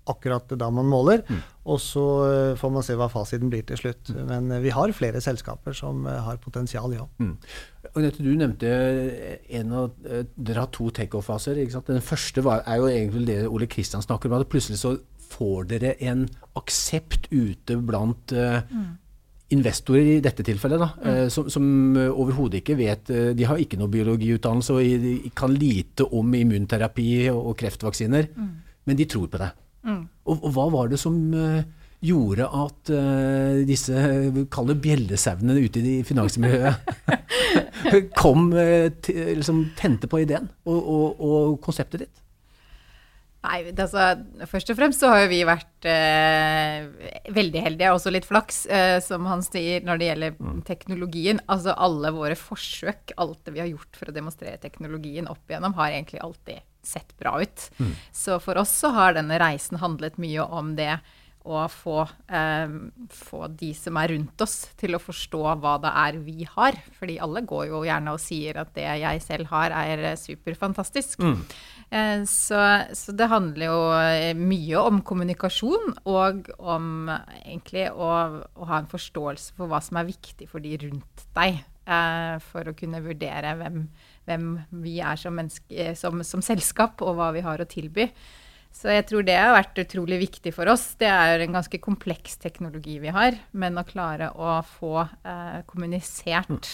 Akkurat 0.10 0.50
da 0.58 0.70
man 0.74 0.88
måler. 0.89 1.22
Og 1.70 1.77
så 1.81 2.03
eh, 2.25 2.55
får 2.58 2.72
man 2.74 2.86
se 2.86 2.96
hva 2.98 3.08
fasiten 3.12 3.51
blir 3.51 3.65
til 3.67 3.77
slutt. 3.77 4.10
Men 4.15 4.50
eh, 4.50 4.63
vi 4.63 4.74
har 4.74 4.93
flere 4.98 5.22
selskaper 5.22 5.75
som 5.77 6.08
eh, 6.10 6.22
har 6.25 6.39
potensial, 6.41 6.93
ja. 6.96 7.05
Mm. 7.22 7.36
Agnete, 7.91 8.24
du 8.25 8.31
nevnte 8.38 8.72
en 9.60 9.75
av, 9.75 9.91
dere 10.01 10.63
har 10.63 10.72
to 10.74 10.89
takeoff-faser. 10.96 11.60
Den 11.88 12.05
første 12.05 12.43
var, 12.46 12.63
er 12.65 12.81
jo 12.81 12.89
egentlig 12.89 13.27
det 13.29 13.39
Ole 13.50 13.70
Kristian 13.70 14.01
snakker 14.05 14.31
om. 14.31 14.39
at 14.39 14.50
Plutselig 14.50 14.81
så 14.81 14.96
får 15.31 15.70
dere 15.70 15.93
en 16.03 16.25
aksept 16.60 17.29
ute 17.31 17.77
blant 17.77 18.34
mm 18.34 18.98
investorer 19.51 20.05
i 20.08 20.20
dette 20.24 20.46
tilfellet, 20.48 20.79
da, 20.79 20.86
mm. 20.96 21.25
som, 21.27 21.50
som 21.51 21.65
overhodet 22.00 22.62
ikke 22.62 22.77
vet 22.79 23.10
De 23.36 23.48
har 23.50 23.60
ikke 23.60 23.75
noe 23.81 23.91
biologiutdannelse 23.91 24.77
og 24.77 25.01
de 25.03 25.31
kan 25.36 25.51
lite 25.51 26.05
om 26.08 26.29
immunterapi 26.39 27.10
og 27.34 27.51
kreftvaksiner, 27.60 28.29
mm. 28.31 28.48
men 28.88 29.00
de 29.01 29.10
tror 29.12 29.27
på 29.27 29.41
det. 29.41 29.50
Mm. 29.82 30.04
Og, 30.26 30.36
og, 30.36 30.50
hva 30.56 30.68
var 30.74 30.92
det 30.92 31.00
som 31.02 31.18
gjorde 32.02 32.48
at 32.50 32.92
uh, 32.96 33.62
disse 33.66 34.06
kall 34.54 34.72
det 34.72 34.80
bjellesauene 34.82 35.58
ute 35.62 35.84
i 35.86 36.00
finansmiljøet 36.06 36.90
kom 38.22 38.50
uh, 38.56 38.90
liksom, 39.06 39.68
tente 39.78 40.10
på 40.10 40.24
ideen 40.24 40.50
og, 40.66 40.80
og, 40.80 41.22
og 41.22 41.60
konseptet 41.62 42.06
ditt? 42.06 42.22
Nei, 43.42 43.72
altså, 43.74 44.04
Først 44.50 44.70
og 44.70 44.78
fremst 44.78 45.02
så 45.02 45.10
har 45.10 45.24
jo 45.24 45.32
vi 45.32 45.40
vært 45.50 45.88
eh, 45.90 46.86
veldig 47.34 47.64
heldige, 47.66 47.94
også 47.94 48.14
litt 48.14 48.28
flaks, 48.30 48.60
eh, 48.70 48.98
som 49.02 49.26
han 49.26 49.42
sier, 49.42 49.82
når 49.86 49.98
det 49.98 50.10
gjelder 50.12 50.36
mm. 50.38 50.60
teknologien. 50.68 51.42
Altså 51.50 51.74
alle 51.74 52.12
våre 52.14 52.38
forsøk, 52.38 53.16
alt 53.18 53.42
det 53.48 53.56
vi 53.56 53.64
har 53.64 53.72
gjort 53.72 53.98
for 53.98 54.12
å 54.12 54.14
demonstrere 54.14 54.62
teknologien 54.62 55.30
opp 55.32 55.42
igjennom, 55.50 55.74
har 55.80 55.90
egentlig 55.90 56.22
alltid 56.22 56.62
sett 56.86 57.16
bra 57.20 57.38
ut. 57.42 57.68
Mm. 57.80 57.96
Så 58.12 58.40
for 58.44 58.62
oss 58.62 58.74
så 58.84 58.94
har 58.96 59.18
denne 59.18 59.40
reisen 59.42 59.82
handlet 59.82 60.20
mye 60.22 60.46
om 60.46 60.76
det 60.80 60.96
å 61.42 61.64
få, 61.72 62.04
eh, 62.30 62.74
få, 63.10 63.48
de 63.58 63.72
som 63.74 63.98
er 63.98 64.14
rundt 64.14 64.42
oss, 64.46 64.70
til 64.78 64.94
å 64.94 65.02
forstå 65.02 65.42
hva 65.58 65.78
det 65.82 65.92
er 66.04 66.18
vi 66.22 66.46
har. 66.46 66.78
Fordi 67.00 67.18
alle 67.20 67.42
går 67.42 67.68
jo 67.72 67.82
gjerne 67.88 68.14
og 68.14 68.22
sier 68.22 68.62
at 68.62 68.74
det 68.76 68.86
jeg 69.02 69.24
selv 69.26 69.50
har, 69.50 69.74
er 69.74 70.16
superfantastisk. 70.22 71.20
Mm. 71.20 71.40
Eh, 71.92 72.24
så, 72.30 72.62
så, 72.94 73.16
det 73.18 73.32
handler 73.32 73.66
jo 73.68 73.80
eh, 73.98 74.38
mye 74.38 74.86
om 74.86 75.02
kommunikasjon 75.02 75.98
og 76.06 76.54
om 76.60 77.10
egentlig 77.42 77.90
å, 77.92 78.12
å, 78.54 78.70
ha 78.70 78.80
en 78.80 78.92
forståelse 78.92 79.58
for 79.58 79.72
hva 79.72 79.82
som 79.84 80.00
er 80.00 80.08
viktig 80.08 80.48
for 80.52 80.64
de 80.64 80.78
rundt 80.86 81.26
deg. 81.36 81.64
Eh, 81.82 82.38
for 82.52 82.70
å 82.70 82.78
kunne 82.78 83.02
vurdere 83.04 83.58
hvem, 83.60 83.84
hvem 84.30 84.54
vi 84.84 85.00
er 85.04 85.20
som, 85.20 85.36
menneske, 85.38 85.92
som, 85.98 86.22
som 86.28 86.44
selskap, 86.46 87.01
og 87.01 87.18
hva 87.18 87.32
vi 87.36 87.44
har 87.46 87.62
å 87.62 87.70
tilby. 87.70 88.10
Så 88.72 88.94
jeg 88.94 89.08
tror 89.10 89.25
det 89.28 89.36
har 89.36 89.51
vært 89.56 89.82
utrolig 89.84 90.22
viktig 90.22 90.54
for 90.56 90.70
oss. 90.72 90.94
Det 91.00 91.10
er 91.10 91.44
en 91.44 91.58
ganske 91.58 91.82
kompleks 91.84 92.38
teknologi 92.40 92.98
vi 93.04 93.12
har, 93.12 93.36
men 93.51 93.80
å 93.80 93.88
klare 93.88 94.32
å 94.32 94.62
få 94.78 94.94
eh, 95.04 95.60
kommunisert 95.68 96.70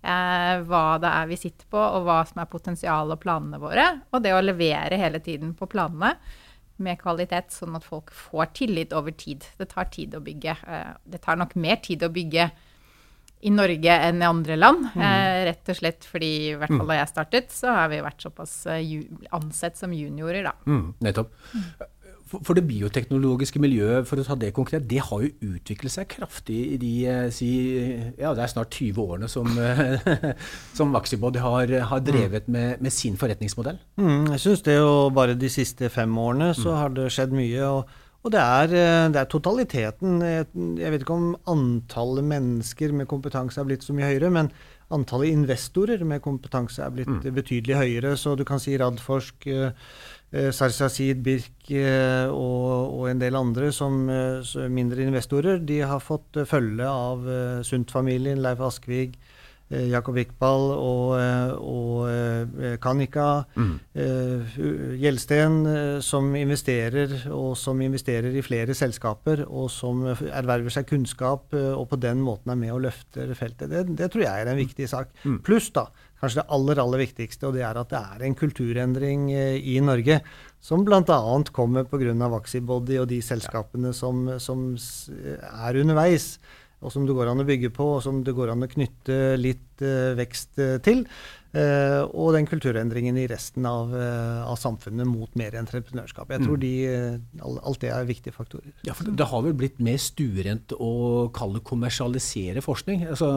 eh, 0.00 0.62
hva 0.64 0.86
det 1.02 1.10
er 1.12 1.28
vi 1.28 1.38
sitter 1.42 1.68
på, 1.68 1.82
og 1.82 2.06
hva 2.08 2.22
som 2.28 2.40
er 2.42 2.50
potensialet 2.52 3.18
og 3.18 3.22
planene 3.22 3.60
våre, 3.62 3.86
og 4.10 4.24
det 4.24 4.32
å 4.34 4.40
levere 4.44 5.00
hele 5.00 5.20
tiden 5.24 5.52
på 5.58 5.68
planene 5.70 6.14
med 6.82 6.98
kvalitet, 6.98 7.52
sånn 7.52 7.76
at 7.76 7.84
folk 7.86 8.10
får 8.16 8.54
tillit 8.56 8.96
over 8.96 9.14
tid. 9.14 9.44
Det 9.58 9.68
tar 9.70 9.90
tid 9.92 10.16
å 10.16 10.24
bygge. 10.24 10.56
Eh, 10.66 10.92
det 11.04 11.20
tar 11.24 11.38
nok 11.38 11.54
mer 11.60 11.82
tid 11.84 12.02
å 12.02 12.12
bygge 12.12 12.48
i 13.42 13.50
Norge 13.50 13.94
enn 14.08 14.22
i 14.22 14.28
andre 14.28 14.58
land. 14.58 14.84
Mm. 14.94 15.06
Eh, 15.06 15.38
rett 15.50 15.72
og 15.72 15.78
slett 15.78 16.06
fordi, 16.06 16.34
i 16.52 16.58
hvert 16.58 16.74
fall 16.74 16.92
da 16.92 17.00
jeg 17.00 17.10
startet, 17.10 17.54
så 17.54 17.72
har 17.74 17.90
vi 17.92 18.02
vært 18.04 18.22
såpass 18.22 18.60
eh, 18.70 19.00
ansett 19.34 19.80
som 19.80 19.94
juniorer, 19.96 20.46
da. 20.46 20.54
Mm, 20.70 20.92
nettopp. 21.02 21.34
For, 22.32 22.40
for 22.46 22.56
det 22.56 22.64
bioteknologiske 22.68 23.60
miljøet, 23.60 24.06
for 24.08 24.22
å 24.22 24.24
ta 24.24 24.36
det 24.40 24.52
konkret, 24.56 24.86
det 24.88 25.02
har 25.04 25.24
jo 25.24 25.32
utviklet 25.52 25.92
seg 25.92 26.08
kraftig 26.14 26.60
i 26.76 26.78
de 26.80 26.92
eh, 27.10 27.24
si, 27.34 27.50
ja, 28.20 28.30
det 28.30 28.46
er 28.46 28.52
snart 28.54 28.78
20 28.78 29.02
årene 29.02 29.30
som, 29.32 29.50
som 30.78 30.94
Vaxibody 30.94 31.42
har, 31.42 31.74
har 31.90 32.04
mm. 32.04 32.06
drevet 32.06 32.46
med, 32.46 32.78
med, 32.78 32.94
sin 32.94 33.18
forretningsmodell. 33.20 33.82
Mm, 33.98 34.30
jeg 34.36 34.46
syns 34.46 34.64
det 34.68 34.78
jo 34.78 35.10
bare 35.14 35.34
de 35.38 35.50
siste 35.50 35.90
fem 35.92 36.14
årene 36.14 36.52
så 36.54 36.70
mm. 36.70 36.78
har 36.78 36.96
det 37.00 37.10
skjedd 37.16 37.34
mye. 37.36 37.66
og 37.72 38.01
og 38.22 38.30
det 38.30 38.38
er, 38.38 38.74
eh, 38.78 39.08
det 39.10 39.18
er, 39.18 39.30
totaliteten. 39.30 40.20
Jeg 40.22 40.94
vet 40.94 41.02
ikke 41.02 41.16
om 41.16 41.32
antallet 41.50 42.24
mennesker 42.24 42.94
med 42.94 43.10
kompetanse 43.10 43.58
er 43.58 43.66
blitt 43.66 43.82
så 43.82 43.96
mye 43.96 44.12
høyere, 44.12 44.30
men 44.30 44.52
antallet 44.94 45.34
investorer 45.34 46.04
med 46.06 46.22
kompetanse 46.22 46.84
er 46.84 46.94
blitt 46.94 47.10
mm. 47.10 47.32
betydelig 47.34 47.80
høyere. 47.80 48.14
Så 48.16 48.36
du 48.38 48.44
kan 48.46 48.62
si 48.62 48.76
Radforsk, 48.78 49.48
eh, 49.50 49.74
eh, 50.30 50.50
Sarsacid, 50.54 51.24
Birk 51.26 51.72
og, 51.72 52.94
og, 53.00 53.04
en 53.10 53.22
del 53.22 53.38
andre 53.38 53.72
som 53.74 54.04
mindre 54.06 55.06
investorer, 55.06 55.58
de 55.58 55.80
har 55.82 56.02
fått 56.02 56.38
følge 56.46 56.86
av 56.86 57.26
Sundt-familien, 57.66 58.42
Leif 58.42 58.62
Askvig, 58.62 59.14
Jakob 59.72 60.18
Iqbal 60.20 60.66
og, 60.74 61.14
eh, 61.16 61.52
og 61.56 62.10
eh, 62.10 62.76
Kanika. 62.82 63.44
Mm. 63.56 63.72
Gjelsten, 65.00 65.58
som 66.04 66.30
investerer, 66.36 67.14
og 67.32 67.56
som 67.58 67.80
investerer 67.84 68.34
i 68.36 68.44
flere 68.44 68.76
selskaper, 68.76 69.44
og 69.48 69.70
som 69.72 70.04
erverver 70.12 70.72
seg 70.72 70.88
kunnskap, 70.88 71.52
og 71.52 71.84
på 71.90 71.98
den 72.00 72.22
måten 72.24 72.52
er 72.52 72.60
med 72.60 72.72
og 72.74 72.84
løfter 72.86 73.34
feltet. 73.38 73.70
Det, 73.72 73.84
det 73.98 74.10
tror 74.12 74.26
jeg 74.26 74.44
er 74.44 74.52
en 74.52 74.60
viktig 74.60 74.88
sak. 74.90 75.12
Mm. 75.24 75.40
Pluss 75.44 75.70
da, 75.74 75.86
kanskje 76.20 76.42
det 76.42 76.48
aller, 76.56 76.80
aller 76.82 77.04
viktigste, 77.04 77.48
og 77.48 77.58
det 77.58 77.66
er 77.66 77.80
at 77.80 77.92
det 77.92 78.00
er 78.00 78.24
en 78.26 78.38
kulturendring 78.38 79.28
i 79.32 79.76
Norge. 79.84 80.20
Som 80.62 80.84
bl.a. 80.86 81.02
kommer 81.52 81.88
pga. 81.90 82.14
Vaxibody 82.32 83.00
og 83.02 83.08
de 83.10 83.18
selskapene 83.24 83.92
som, 83.96 84.28
som 84.38 84.68
er 84.72 85.80
underveis 85.82 86.36
og 86.82 86.92
som 86.94 87.06
det 87.06 87.14
går 87.16 87.30
an 87.30 87.42
å 87.42 87.46
bygge 87.46 87.70
på, 87.74 87.86
og 87.96 88.02
som 88.04 88.20
det 88.26 88.34
går 88.36 88.52
an 88.52 88.66
å 88.66 88.70
knytte 88.70 89.36
litt 89.38 89.84
uh, 89.84 90.12
vekst 90.18 90.58
uh, 90.60 90.76
til. 90.84 91.04
Uh, 91.52 92.08
og 92.16 92.32
den 92.36 92.48
kulturendringen 92.48 93.18
i 93.20 93.26
resten 93.28 93.66
av, 93.68 93.92
av, 93.92 94.54
samfunnet 94.56 95.08
mot 95.08 95.34
mer 95.36 95.56
entreprenørskap. 95.60 96.32
Jeg 96.32 96.46
tror 96.46 96.56
mm. 96.56 96.62
de, 96.62 97.42
alt 97.44 97.82
det 97.82 97.90
er 97.92 98.08
viktige 98.08 98.36
faktorer. 98.36 98.72
Ja, 98.88 98.96
for 98.96 99.12
Det 99.12 99.28
har 99.28 99.44
vel 99.44 99.56
blitt 99.60 99.82
mer 99.84 100.00
stuerent 100.00 100.72
å 100.78 100.92
kalle 101.36 101.60
kommersialisere 101.60 102.64
forskning? 102.64 103.04
Altså, 103.12 103.28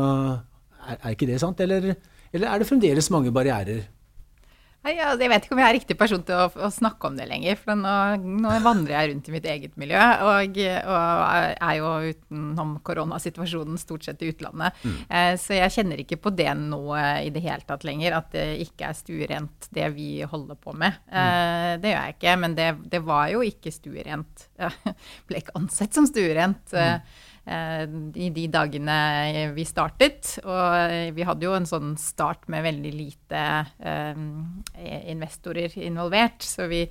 er, 0.86 0.96
er, 0.96 1.10
ikke 1.12 1.28
det 1.28 1.42
sant? 1.44 1.60
Eller, 1.66 1.92
eller 2.32 2.48
er 2.54 2.64
det 2.64 2.70
fremdeles 2.72 3.12
mange 3.14 3.36
barrierer? 3.36 3.84
Ja, 4.86 5.14
jeg 5.18 5.30
vet 5.32 5.46
ikke 5.46 5.56
om 5.56 5.62
jeg 5.64 5.68
er 5.68 5.76
riktig 5.80 5.96
person 5.98 6.22
til 6.26 6.38
å, 6.38 6.46
å 6.68 6.70
snakke 6.74 7.10
om 7.10 7.16
det 7.18 7.26
lenger. 7.30 7.58
For 7.58 7.78
nå, 7.80 7.94
nå, 8.22 8.52
vandrer 8.66 8.94
jeg 8.96 9.12
rundt 9.12 9.30
i 9.30 9.34
mitt 9.34 9.48
eget 9.50 9.74
miljø, 9.82 10.02
og, 10.28 10.60
og 10.60 11.56
er 11.56 11.74
jo 11.80 11.92
utenom 12.12 12.76
koronasituasjonen 12.86 13.80
stort 13.82 14.06
sett 14.06 14.22
i 14.22 14.30
utlandet. 14.34 14.78
Mm. 14.86 14.98
Eh, 15.10 15.32
så 15.42 15.58
jeg 15.58 15.74
kjenner 15.80 16.04
ikke 16.04 16.20
på 16.22 16.34
det 16.38 16.52
nå 16.60 16.84
i 16.96 17.32
det 17.34 17.44
hele 17.46 17.66
tatt 17.66 17.86
lenger, 17.88 18.20
at 18.20 18.30
det 18.36 18.48
ikke 18.68 18.92
er 18.92 19.00
stuerent 19.00 19.70
det 19.76 19.90
vi 19.98 20.10
holder 20.22 20.60
på 20.62 20.76
med. 20.78 21.02
Mm. 21.10 21.22
Eh, 21.22 21.70
det 21.82 21.94
gjør 21.94 22.02
jeg 22.04 22.18
ikke, 22.20 22.36
men 22.46 22.58
det, 22.60 22.72
det 22.94 23.02
var 23.06 23.30
jo 23.34 23.46
ikke 23.46 23.74
stuerent. 23.74 24.50
Jeg 24.86 25.32
ble 25.32 25.40
ikke 25.42 25.56
ansett 25.58 25.98
som 25.98 26.06
stuerent. 26.08 26.70
Mm. 26.72 27.02
Eh, 27.46 27.84
i 28.18 28.32
de 28.34 28.48
dagene 28.50 29.52
vi 29.54 29.66
startet. 29.68 30.38
Og 30.46 31.14
vi 31.16 31.28
hadde 31.28 31.46
jo 31.46 31.54
en 31.58 31.70
sånn 31.70 31.94
start 32.02 32.50
med 32.52 32.66
veldig 32.66 32.96
lite 32.96 33.44
eh, 33.78 34.26
investorer 35.14 35.78
involvert. 35.86 36.42
Så 36.46 36.70
vi 36.72 36.84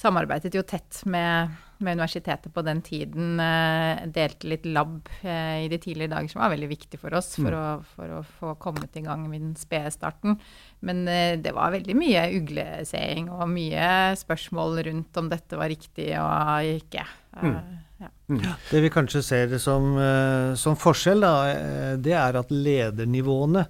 samarbeidet 0.00 0.54
jo 0.56 0.62
tett 0.64 1.00
med, 1.08 1.56
med 1.80 1.96
universitetet 1.96 2.52
på 2.52 2.64
den 2.64 2.84
tiden. 2.84 3.40
Eh, 3.40 4.04
delte 4.12 4.52
litt 4.52 4.68
lab 4.68 5.08
i 5.24 5.68
de 5.72 5.80
tidligere 5.80 6.12
dager, 6.12 6.28
som 6.32 6.44
var 6.44 6.52
veldig 6.52 6.70
viktig 6.76 7.00
for 7.00 7.16
oss 7.16 7.34
for, 7.38 7.48
mm. 7.48 7.60
å, 7.60 7.90
for 7.96 8.16
å, 8.20 8.22
få 8.40 8.54
kommet 8.60 9.00
i 9.00 9.04
gang 9.08 9.24
med 9.32 9.40
den 9.40 9.58
spede 9.60 9.92
starten. 9.96 10.36
Men 10.84 11.06
det 11.40 11.56
var 11.56 11.72
veldig 11.72 11.96
mye 11.96 12.28
ugleseing 12.36 13.32
og 13.32 13.48
mye 13.52 14.16
spørsmål 14.20 14.82
rundt 14.90 15.20
om 15.20 15.32
dette 15.32 15.56
var 15.60 15.72
riktig 15.72 16.12
og 16.20 16.76
ikke. 16.80 17.08
Mm. 17.40 17.88
Mm. 18.30 18.42
Det 18.70 18.82
vi 18.84 18.92
kanskje 18.92 19.22
ser 19.26 19.56
som, 19.62 19.94
uh, 19.98 20.54
som 20.58 20.78
forskjell, 20.78 21.24
da, 21.24 21.34
eh, 21.50 21.94
det 21.98 22.14
er 22.14 22.38
at 22.38 22.52
ledernivåene, 22.54 23.64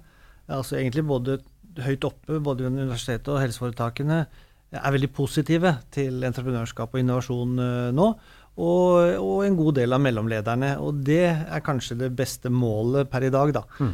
altså 0.51 0.77
egentlig 0.77 1.05
både 1.07 1.39
høyt 1.81 2.05
oppe, 2.05 2.41
både 2.43 2.69
universitetet 2.69 3.31
og 3.31 3.41
helseforetakene, 3.41 4.25
er 4.71 4.93
veldig 4.93 5.09
positive 5.11 5.73
til 5.91 6.21
entreprenørskap 6.23 6.93
og 6.93 7.01
innovasjon 7.01 7.57
uh, 7.59 7.89
nå. 7.95 8.13
Og, 8.61 9.15
og, 9.15 9.37
en 9.45 9.55
god 9.55 9.77
del 9.79 9.95
av 9.95 10.01
mellomlederne. 10.03 10.73
Og 10.83 10.99
det 11.07 11.23
er 11.31 11.63
kanskje 11.63 11.95
det 11.97 12.09
beste 12.13 12.51
målet 12.51 13.07
per 13.09 13.23
i 13.23 13.31
dag, 13.31 13.53
da. 13.55 13.61
Mm. 13.79 13.93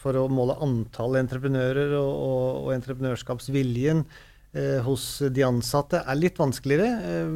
For 0.00 0.16
å 0.16 0.24
måle 0.32 0.56
antall 0.64 1.18
entreprenører 1.20 1.92
og, 1.98 2.08
og, 2.08 2.46
og 2.64 2.72
entreprenørskapsviljen 2.78 4.00
Eh, 4.00 4.29
hos 4.82 5.04
de 5.30 5.44
ansatte 5.46 6.00
er 6.02 6.18
litt 6.18 6.38
vanskeligere. 6.40 6.90
Eh, 7.06 7.32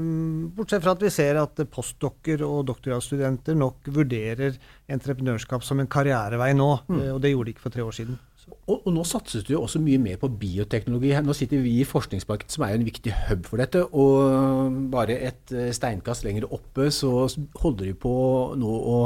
bortsett 0.56 0.82
fra 0.82 0.96
at 0.96 1.02
vi 1.04 1.12
ser 1.14 1.38
at 1.38 1.60
postdokker 1.70 2.42
og 2.42 2.64
doktorgradsstudenter 2.72 3.54
nok 3.58 3.86
vurderer 3.94 4.56
entreprenørskap 4.90 5.62
som 5.62 5.78
en 5.78 5.90
karrierevei 5.90 6.50
nå. 6.58 6.70
Mm. 6.88 6.96
Eh, 6.98 7.12
og 7.14 7.20
det 7.22 7.30
gjorde 7.30 7.50
de 7.50 7.54
ikke 7.54 7.68
for 7.68 7.76
tre 7.76 7.84
år 7.86 7.94
siden. 7.94 8.18
Og, 8.66 8.74
og, 8.74 8.90
nå 8.92 9.04
satses 9.08 9.46
det 9.46 9.54
jo 9.54 9.62
også 9.64 9.80
mye 9.80 10.00
mer 10.02 10.18
på 10.20 10.28
bioteknologi. 10.42 11.14
Nå 11.24 11.36
sitter 11.38 11.62
vi 11.64 11.78
i 11.78 11.86
Forskningsparken, 11.88 12.50
som 12.50 12.66
er 12.66 12.74
en 12.74 12.84
viktig 12.84 13.14
hub 13.28 13.46
for 13.46 13.62
dette. 13.62 13.84
Og 13.94 14.74
bare 14.92 15.16
et 15.30 15.54
steinkast 15.78 16.26
lenger 16.26 16.50
oppe 16.52 16.90
så 16.92 17.28
holder 17.62 17.88
de 17.88 17.94
på 17.94 18.12
nå 18.60 18.74
å 18.74 18.98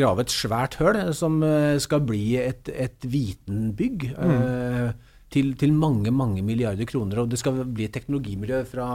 grave 0.00 0.24
et 0.24 0.34
svært 0.34 0.80
høl 0.80 0.98
som 1.14 1.38
skal 1.78 2.02
bli 2.08 2.24
et, 2.40 2.72
et 2.72 3.06
vitenbygg. 3.06 4.10
Mm. 4.16 5.09
Til, 5.30 5.52
til, 5.54 5.72
mange 5.72 6.10
mange 6.10 6.42
milliarder 6.42 6.88
kroner. 6.90 7.22
Og 7.22 7.30
det 7.30 7.38
skal 7.38 7.62
bli 7.64 7.86
et 7.86 7.94
teknologimiljø 7.94 8.64
fra 8.66 8.88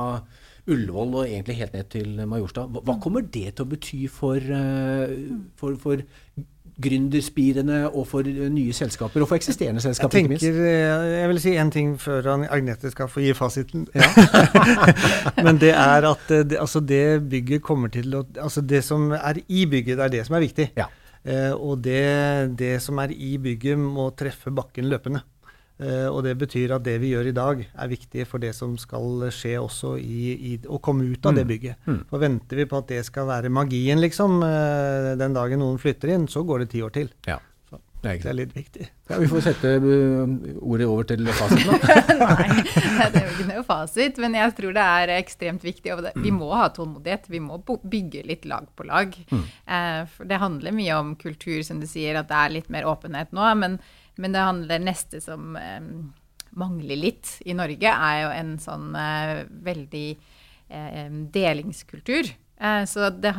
Ullevål 0.68 1.14
og 1.22 1.30
egentlig 1.30 1.56
helt 1.62 1.78
ned 1.78 1.88
til 1.94 2.26
Majorstad. 2.28 2.74
Hva, 2.74 2.82
hva 2.84 2.98
kommer 3.00 3.24
det 3.24 3.54
til 3.54 3.64
å 3.64 3.70
bety 3.72 4.02
for, 4.12 4.42
uh, 4.42 5.14
for, 5.56 5.78
for 5.80 6.04
gründerspirene 6.82 7.86
og 7.88 8.04
for 8.10 8.28
nye 8.28 8.74
selskaper, 8.76 9.24
og 9.24 9.30
for 9.30 9.40
eksisterende 9.40 9.82
selskaper, 9.84 10.20
jeg 10.20 10.28
tenker, 10.28 10.58
eh, 10.60 11.22
Jeg 11.22 11.30
vil 11.32 11.40
si 11.40 11.56
én 11.56 11.72
ting 11.72 11.96
før 12.00 12.28
Agnete 12.50 12.92
skal 12.92 13.08
få 13.08 13.24
gi 13.24 13.34
fasiten. 13.34 13.88
Ja. 13.96 14.10
Men 15.46 15.58
det 15.62 15.72
er 15.72 16.10
at 16.10 16.32
eh, 16.32 16.44
det, 16.44 16.60
altså 16.60 16.80
det 16.80 17.30
bygget 17.30 17.64
kommer 17.64 17.88
til 17.88 18.14
å 18.16 18.26
Altså 18.42 18.62
det 18.62 18.84
som 18.84 19.12
er 19.12 19.40
i 19.48 19.66
bygget, 19.66 19.98
det 19.98 20.04
er 20.04 20.10
det 20.18 20.26
som 20.28 20.36
er 20.36 20.44
viktig. 20.44 20.68
Ja. 20.76 20.90
Eh, 21.24 21.54
og 21.54 21.80
det, 21.84 22.58
det 22.60 22.82
som 22.84 23.00
er 23.00 23.14
i 23.16 23.38
bygget, 23.38 23.80
må 23.80 24.10
treffe 24.18 24.52
bakken 24.52 24.90
løpende. 24.92 25.24
Uh, 25.76 26.08
og 26.08 26.22
det 26.24 26.38
betyr 26.40 26.72
at 26.78 26.86
det 26.86 26.96
vi 27.04 27.10
gjør 27.12 27.28
i 27.28 27.36
dag, 27.36 27.64
er 27.68 27.90
viktig 27.92 28.24
for 28.30 28.40
det 28.40 28.54
som 28.56 28.78
skal 28.80 29.26
skje 29.36 29.58
også 29.60 29.98
i, 30.00 30.20
i 30.32 30.52
å 30.72 30.80
komme 30.80 31.04
ut 31.10 31.26
av 31.28 31.34
mm. 31.34 31.40
det 31.40 31.44
bygget. 31.50 31.82
Mm. 31.90 31.98
For 32.12 32.24
venter 32.24 32.62
vi 32.62 32.68
på 32.72 32.80
at 32.80 32.94
det 32.94 33.02
skal 33.08 33.28
være 33.28 33.52
magien, 33.52 34.00
liksom, 34.00 34.40
uh, 34.40 35.12
den 35.20 35.36
dagen 35.36 35.60
noen 35.60 35.82
flytter 35.82 36.14
inn, 36.16 36.30
så 36.32 36.46
går 36.48 36.64
det 36.64 36.70
ti 36.72 36.84
år 36.86 36.96
til. 36.96 37.12
Ja. 37.28 37.42
Så 37.68 37.82
det 38.06 38.14
er, 38.22 38.38
litt 38.38 38.54
viktig. 38.56 38.88
Ja, 39.10 39.18
Vi 39.20 39.28
får 39.28 39.44
sette 39.50 39.74
uh, 39.82 40.32
ordet 40.64 40.88
over 40.88 41.10
til 41.10 41.28
fasit 41.36 41.68
nå. 41.68 41.76
Nei, 42.22 43.10
det 43.12 43.20
er 43.20 43.28
jo 43.28 43.34
ikke 43.34 43.50
noe 43.50 43.66
fasit, 43.68 44.24
men 44.24 44.40
jeg 44.40 44.56
tror 44.62 44.78
det 44.80 44.88
er 45.02 45.14
ekstremt 45.18 45.68
viktig. 45.68 45.92
Og 45.98 46.24
vi 46.24 46.32
må 46.32 46.54
ha 46.56 46.70
tålmodighet. 46.72 47.28
Vi 47.36 47.44
må 47.44 47.60
bygge 47.66 48.24
litt 48.32 48.48
lag 48.48 48.72
på 48.78 48.88
lag. 48.88 49.12
Mm. 49.28 49.44
det 50.24 50.40
handler 50.40 50.80
mye 50.80 51.04
om 51.04 51.14
kultur, 51.20 51.60
som 51.68 51.84
du 51.84 51.90
sier, 51.90 52.16
at 52.22 52.32
det 52.32 52.40
er 52.46 52.58
litt 52.62 52.72
mer 52.72 52.88
åpenhet 52.88 53.36
nå. 53.36 53.52
men 53.60 53.80
men 54.22 54.36
det 54.36 54.46
handler 54.46 54.84
neste 54.84 55.22
som 55.24 55.56
eh, 55.60 55.82
mangler 56.56 57.00
litt 57.00 57.38
i 57.46 57.56
Norge, 57.58 57.92
er 57.92 58.22
jo 58.24 58.32
en 58.32 58.56
sånn 58.62 58.90
eh, 58.96 59.44
veldig 59.66 60.08
eh, 60.70 61.08
delingskultur. 61.36 62.32
Eh, 62.58 62.84
så 62.88 63.10
det, 63.10 63.34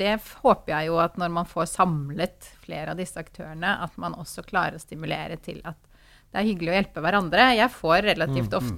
det, 0.00 0.14
håper 0.42 0.72
jeg 0.72 0.88
jo 0.88 1.00
at 1.02 1.18
når 1.20 1.34
man 1.40 1.48
får 1.48 1.68
samlet 1.74 2.50
flere 2.64 2.94
av 2.94 3.00
disse 3.00 3.20
aktørene, 3.20 3.76
at 3.84 3.96
man 4.00 4.16
også 4.16 4.46
klarer 4.46 4.78
å 4.78 4.82
stimulere 4.82 5.38
til 5.42 5.60
at 5.68 5.78
det 6.32 6.40
er 6.40 6.48
hyggelig 6.48 6.72
å 6.72 6.76
hjelpe 6.80 7.02
hverandre. 7.04 7.50
Jeg 7.56 7.72
får 7.72 8.00
relativt 8.10 8.52
mm, 8.52 8.56
mm. 8.56 8.70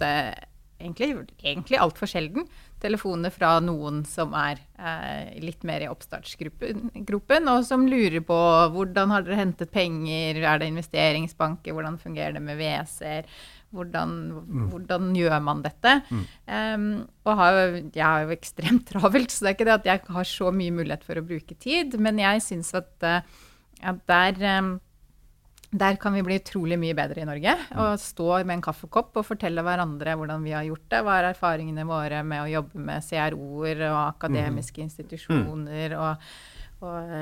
Egentlig, 0.79 1.13
egentlig 1.43 1.79
altfor 1.81 2.11
sjelden 2.11 2.47
telefoner 2.83 3.33
fra 3.35 3.57
noen 3.63 4.05
som 4.07 4.35
er 4.39 4.61
eh, 4.79 5.35
litt 5.43 5.65
mer 5.67 5.83
i 5.83 5.91
oppstartsgruppen, 5.91 7.51
og 7.51 7.65
som 7.67 7.87
lurer 7.91 8.23
på 8.25 8.39
hvordan 8.75 9.15
har 9.15 9.27
dere 9.27 9.41
hentet 9.41 9.73
penger, 9.75 10.39
er 10.39 10.61
det 10.63 10.71
investeringsbanker, 10.71 11.75
hvordan 11.75 11.99
fungerer 12.03 12.39
det 12.39 12.45
med 12.45 12.61
WC-er, 12.61 13.27
hvordan, 13.75 14.15
mm. 14.39 14.67
hvordan, 14.73 15.11
gjør 15.19 15.39
man 15.45 15.65
dette? 15.67 15.99
Mm. 16.09 16.25
Um, 16.47 16.89
og 17.27 17.35
har, 17.43 17.59
jeg 17.83 18.05
har 18.05 18.25
jo 18.25 18.37
ekstremt 18.39 18.87
travelt, 18.93 19.35
så 19.35 19.45
det 19.45 19.51
er 19.51 19.59
ikke 19.59 19.69
det 19.69 19.79
at 19.81 19.91
jeg 19.93 20.17
har 20.17 20.31
så 20.31 20.53
mye 20.55 20.77
mulighet 20.79 21.05
for 21.05 21.21
å 21.21 21.27
bruke 21.27 21.59
tid, 21.59 21.99
men 22.01 22.23
jeg 22.23 22.45
syns 22.47 22.73
at, 22.79 22.95
uh, 23.03 23.49
at 23.83 24.05
der 24.09 24.63
um, 24.63 24.77
der 25.71 25.97
kan 26.01 26.15
vi 26.17 26.23
bli 26.25 26.39
utrolig 26.41 26.79
mye 26.81 26.97
bedre 26.97 27.23
i 27.23 27.29
Norge. 27.29 27.55
Og 27.77 28.01
stå 28.01 28.29
med 28.49 28.59
en 28.59 28.65
kaffekopp 28.65 29.19
og 29.21 29.27
fortelle 29.27 29.65
hverandre 29.65 30.15
hvordan 30.17 30.45
vi 30.47 30.55
har 30.57 30.65
gjort 30.69 30.87
det. 30.89 31.03
Hva 31.05 31.19
er 31.19 31.31
erfaringene 31.33 31.85
våre 31.89 32.23
med 32.25 32.45
å 32.45 32.53
jobbe 32.55 32.85
med 32.89 33.05
CRO-er 33.05 33.85
og 33.91 33.99
akademiske 34.07 34.85
institusjoner 34.87 35.97
og 35.99 36.31
og, 36.87 37.13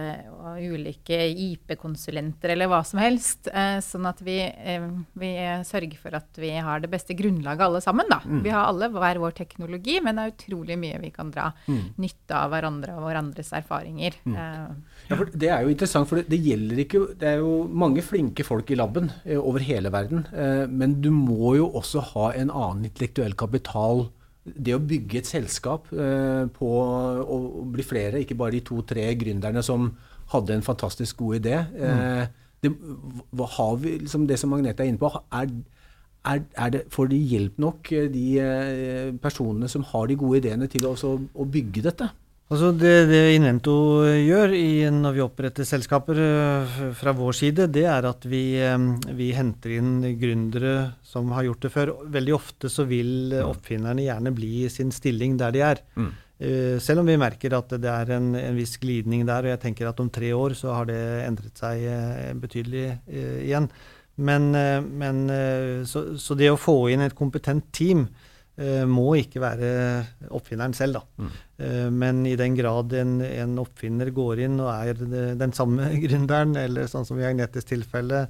og 0.42 0.60
ulike 0.60 1.16
IP-konsulenter 1.32 2.52
eller 2.52 2.68
hva 2.70 2.82
som 2.86 3.00
helst. 3.00 3.48
Eh, 3.48 3.78
sånn 3.84 4.08
at 4.08 4.20
vi, 4.24 4.38
eh, 4.44 4.86
vi, 5.16 5.30
sørger 5.66 5.96
for 6.00 6.16
at 6.18 6.40
vi 6.40 6.52
har 6.52 6.82
det 6.82 6.90
beste 6.92 7.16
grunnlaget 7.16 7.66
alle 7.66 7.82
sammen. 7.84 8.08
Da. 8.10 8.20
Mm. 8.24 8.42
Vi 8.44 8.52
har 8.52 8.68
alle 8.68 8.90
hver 8.92 9.20
vår 9.22 9.36
teknologi, 9.38 9.98
men 10.04 10.18
det 10.18 10.26
er 10.26 10.34
utrolig 10.34 10.78
mye 10.80 11.00
vi 11.02 11.12
kan 11.14 11.32
dra 11.34 11.48
mm. 11.66 11.96
nytte 12.02 12.36
av 12.36 12.52
hverandre 12.52 12.96
og 12.98 13.06
hverandres 13.08 13.52
erfaringer. 13.56 14.18
Mm. 14.26 14.36
Eh. 14.42 14.98
Ja, 15.10 15.20
det 15.32 15.52
er 15.52 15.64
jo 15.64 15.72
interessant, 15.72 16.10
for 16.10 16.20
det, 16.20 16.28
det, 16.32 16.42
gjelder 16.46 16.82
ikke 16.82 17.02
Det 17.18 17.28
er 17.30 17.40
jo 17.42 17.52
mange 17.70 18.02
flinke 18.04 18.44
folk 18.46 18.70
i 18.70 18.78
laben 18.78 19.10
eh, 19.24 19.38
over 19.38 19.64
hele 19.64 19.92
verden, 19.94 20.26
eh, 20.34 20.66
men 20.68 21.00
du 21.02 21.10
må 21.14 21.56
jo 21.58 21.70
også 21.78 22.04
ha 22.12 22.30
en 22.36 22.52
annen 22.52 22.88
intellektuell 22.90 23.36
kapital 23.38 24.08
det 24.54 24.74
å 24.76 24.82
bygge 24.82 25.20
et 25.20 25.28
selskap 25.28 25.88
eh, 25.92 26.44
på 26.54 26.72
å 26.78 27.38
bli 27.72 27.86
flere, 27.86 28.22
ikke 28.22 28.38
bare 28.38 28.56
de 28.56 28.64
to-tre 28.66 29.08
gründerne 29.18 29.62
som 29.66 29.90
hadde 30.32 30.56
en 30.56 30.66
fantastisk 30.66 31.20
god 31.22 31.36
idé 31.38 31.56
mm. 31.70 32.36
det, 32.64 32.72
vi, 32.72 33.92
liksom 34.02 34.26
det 34.26 34.38
som 34.40 34.50
Magnete 34.50 34.82
er 34.82 34.90
inne 34.90 35.00
på, 35.02 35.10
er, 35.34 35.50
er, 36.26 36.44
er 36.58 36.72
det, 36.74 36.84
får 36.94 37.10
de 37.12 37.20
hjelp 37.32 37.58
nok, 37.62 37.92
eh, 37.94 38.08
de 38.12 38.26
eh, 38.42 39.10
personene 39.22 39.70
som 39.70 39.86
har 39.92 40.06
de 40.10 40.18
gode 40.18 40.42
ideene, 40.42 40.70
til 40.70 40.86
å, 40.86 40.94
også, 40.96 41.16
å 41.34 41.48
bygge 41.50 41.86
dette? 41.86 42.10
Altså 42.46 42.68
det, 42.78 43.08
det, 43.10 43.20
Invento 43.34 43.72
gjør 44.06 44.52
i, 44.54 44.84
når 44.94 45.14
vi 45.16 45.22
oppretter 45.24 45.66
selskaper 45.66 46.18
uh, 46.22 46.74
fra 46.94 47.10
vår 47.18 47.34
side, 47.34 47.64
det 47.74 47.82
er 47.90 48.06
at 48.06 48.22
vi, 48.30 48.42
um, 48.70 48.92
vi, 49.18 49.32
henter 49.34 49.72
inn 49.80 49.96
gründere 50.20 50.92
som 51.02 51.32
har 51.34 51.48
gjort 51.48 51.66
det 51.66 51.70
før. 51.74 51.90
Veldig 52.14 52.36
ofte 52.36 52.70
så 52.70 52.86
vil 52.86 53.34
uh, 53.34 53.48
oppfinnerne 53.48 54.04
gjerne 54.04 54.30
bli 54.36 54.52
i 54.62 54.70
sin 54.70 54.94
stilling 54.94 55.34
der 55.40 55.56
de 55.56 55.64
er. 55.72 55.82
Mm. 55.98 56.14
Selv 56.84 57.00
om 57.00 57.06
vi 57.08 57.14
merker 57.16 57.54
at 57.56 57.70
det 57.80 57.88
er 57.88 58.10
en, 58.12 58.26
en, 58.36 58.56
viss 58.58 58.74
glidning 58.76 59.22
der, 59.24 59.46
og 59.46 59.54
jeg 59.54 59.60
tenker 59.62 59.88
at 59.88 60.02
om 60.02 60.10
tre 60.12 60.34
år 60.36 60.52
så 60.52 60.74
har 60.76 60.84
det 60.90 60.98
endret 61.24 61.56
seg 61.56 61.86
betydelig 62.42 62.90
igjen. 63.08 63.70
Men, 64.20 64.50
men 65.00 65.22
så, 65.88 66.02
så, 66.20 66.36
det 66.36 66.50
å 66.52 66.58
få 66.60 66.74
inn 66.92 67.06
et 67.06 67.16
kompetent 67.16 67.64
team 67.72 68.04
må 68.88 69.10
ikke 69.20 69.42
være 69.42 69.70
oppfinneren 70.32 70.72
selv, 70.72 70.96
da. 70.96 71.02
Mm. 71.20 71.32
Uh, 71.60 71.88
men 71.92 72.22
i 72.24 72.36
den 72.40 72.56
grad 72.56 72.92
en, 72.96 73.18
en, 73.24 73.58
oppfinner 73.60 74.08
går 74.16 74.44
inn 74.46 74.58
og 74.64 74.70
er 74.72 75.00
den 75.36 75.52
samme 75.56 75.90
gründeren, 76.04 76.56
eller 76.60 76.88
sånn 76.88 77.04
som 77.04 77.20
i 77.20 77.26
Agnetes 77.28 77.68
tilfelle, 77.68 78.26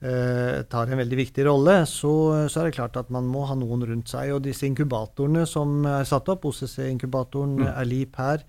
eh, 0.00 0.62
tar 0.68 0.90
en 0.90 1.00
veldig 1.00 1.18
viktig 1.20 1.46
rolle, 1.46 1.78
så, 1.88 2.12
så, 2.48 2.60
er 2.60 2.68
det 2.68 2.76
klart 2.76 2.96
at 3.00 3.12
man 3.12 3.28
må 3.30 3.46
ha 3.48 3.56
noen 3.58 3.84
rundt 3.88 4.12
seg. 4.12 4.34
Og 4.36 4.44
disse 4.44 4.66
inkubatorene 4.68 5.46
som 5.48 5.84
er 5.88 6.08
satt 6.08 6.28
opp, 6.32 6.48
OCC-inkubatoren, 6.48 7.58
mm. 7.62 7.70
Erlip 7.74 8.20
her, 8.20 8.44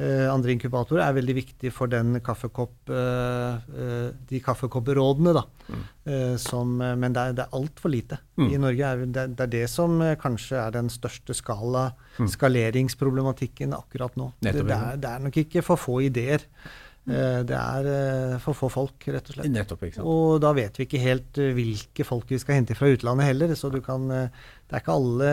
andre 0.00 0.54
inkubatorer 0.54 1.02
er 1.04 1.16
veldig 1.16 1.34
viktig 1.36 1.70
for 1.74 1.92
kaffekopp, 2.24 2.88
uh, 2.88 3.58
uh, 3.60 4.08
de 4.30 4.40
kaffekopprådene. 4.44 5.34
Da. 5.36 5.44
Mm. 5.70 5.86
Som, 6.42 6.72
men 6.80 7.12
det 7.14 7.22
er, 7.22 7.34
det 7.36 7.44
er 7.44 7.54
altfor 7.54 7.92
lite. 7.92 8.16
Mm. 8.40 8.46
I 8.48 8.58
Norge 8.58 8.86
er 8.88 9.02
det, 9.04 9.24
det, 9.36 9.44
er 9.44 9.50
det 9.52 9.64
som 9.70 10.00
kanskje 10.18 10.58
er 10.58 10.72
den 10.74 10.88
største 10.90 11.36
skala 11.36 11.90
mm. 12.16 12.26
skaleringsproblematikken 12.32 13.76
akkurat 13.76 14.16
nå. 14.18 14.32
Det, 14.40 14.56
er, 14.56 14.64
det, 14.98 15.10
er, 15.10 15.20
nok 15.22 15.38
ikke 15.44 15.62
for 15.62 15.78
få 15.78 16.00
ideer. 16.08 16.48
Det 17.04 17.56
er 17.56 18.40
for 18.42 18.58
få 18.58 18.68
folk, 18.72 19.06
rett 19.12 19.30
og 19.30 19.36
slett. 19.36 19.52
Nettopp, 19.54 19.86
og 20.02 20.40
da 20.42 20.50
vet 20.56 20.80
vi 20.80 20.88
ikke 20.88 21.04
helt 21.04 21.38
hvilke 21.60 22.04
folk 22.08 22.32
vi 22.32 22.40
skal 22.42 22.58
hente 22.58 22.76
fra 22.78 22.90
utlandet 22.90 23.30
heller. 23.30 23.54
Så 23.58 23.70
du 23.70 23.78
kan 23.84 24.10
det 24.70 24.76
er 24.78 24.82
ikke 24.84 24.94
alle 24.94 25.30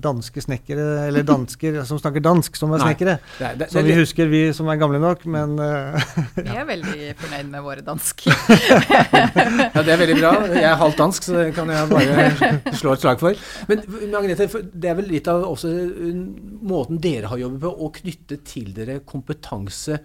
danske 0.00 0.40
snekkere, 0.40 0.84
eller 1.10 1.26
dansker 1.28 1.74
som 1.88 1.98
snakker 2.00 2.22
dansk, 2.24 2.56
som 2.56 2.72
er 2.72 2.80
snekkere. 2.80 3.18
Nei, 3.20 3.50
det, 3.52 3.58
det, 3.60 3.68
som 3.74 3.84
vi 3.84 3.96
husker, 3.98 4.30
vi 4.32 4.40
som 4.56 4.70
er 4.72 4.78
gamle 4.80 5.00
nok, 5.02 5.26
men 5.28 5.58
uh, 5.60 5.92
ja. 5.92 6.46
Vi 6.48 6.56
er 6.56 6.64
veldig 6.72 7.10
fornøyd 7.20 7.50
med 7.52 7.66
våre 7.66 7.84
dansker. 7.84 8.32
ja, 8.32 9.82
det 9.84 9.92
er 9.92 10.00
veldig 10.00 10.16
bra. 10.22 10.32
Jeg 10.54 10.64
er 10.70 10.80
halvt 10.80 11.02
dansk, 11.02 11.28
så 11.28 11.36
det 11.36 11.46
kan 11.58 11.68
jeg 11.74 11.92
bare 11.92 12.74
slå 12.80 12.96
et 12.96 13.04
slag 13.04 13.20
for. 13.20 13.44
Men 13.68 13.84
Agnete, 14.18 14.48
det 14.72 14.88
er 14.88 14.96
vel 15.02 15.12
litt 15.12 15.28
av 15.28 15.44
også 15.50 15.74
måten 16.64 16.96
dere 17.04 17.28
har 17.28 17.44
jobbet 17.44 17.60
på, 17.66 17.76
å 17.84 17.92
knytte 18.00 18.40
til 18.48 18.72
dere 18.72 19.02
kompetanse 19.04 20.00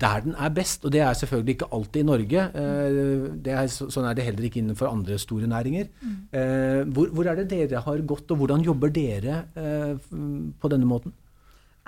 der 0.00 0.22
den 0.24 0.34
er 0.38 0.50
best. 0.54 0.84
Og 0.84 0.92
det 0.92 1.00
er 1.00 1.14
selvfølgelig 1.18 1.56
ikke 1.56 1.70
alltid 1.72 2.00
i 2.00 2.06
Norge. 2.06 2.44
Eh, 2.54 3.54
er, 3.54 3.70
sånn 3.70 4.06
er 4.08 4.16
det 4.16 4.26
heller 4.26 4.46
ikke 4.46 4.60
innenfor 4.62 4.90
andre 4.90 5.18
store 5.20 5.50
næringer. 5.50 5.90
Mm. 6.00 6.16
Eh, 6.32 6.80
hvor, 6.94 7.10
hvor 7.14 7.30
er 7.30 7.40
det 7.40 7.48
dere 7.50 7.82
har 7.84 7.99
gått, 8.06 8.30
og 8.30 8.42
hvordan 8.42 8.64
jobber 8.64 8.92
dere 8.94 9.42
eh, 9.58 9.96
på 10.00 10.72
denne 10.72 10.88
måten? 10.88 11.14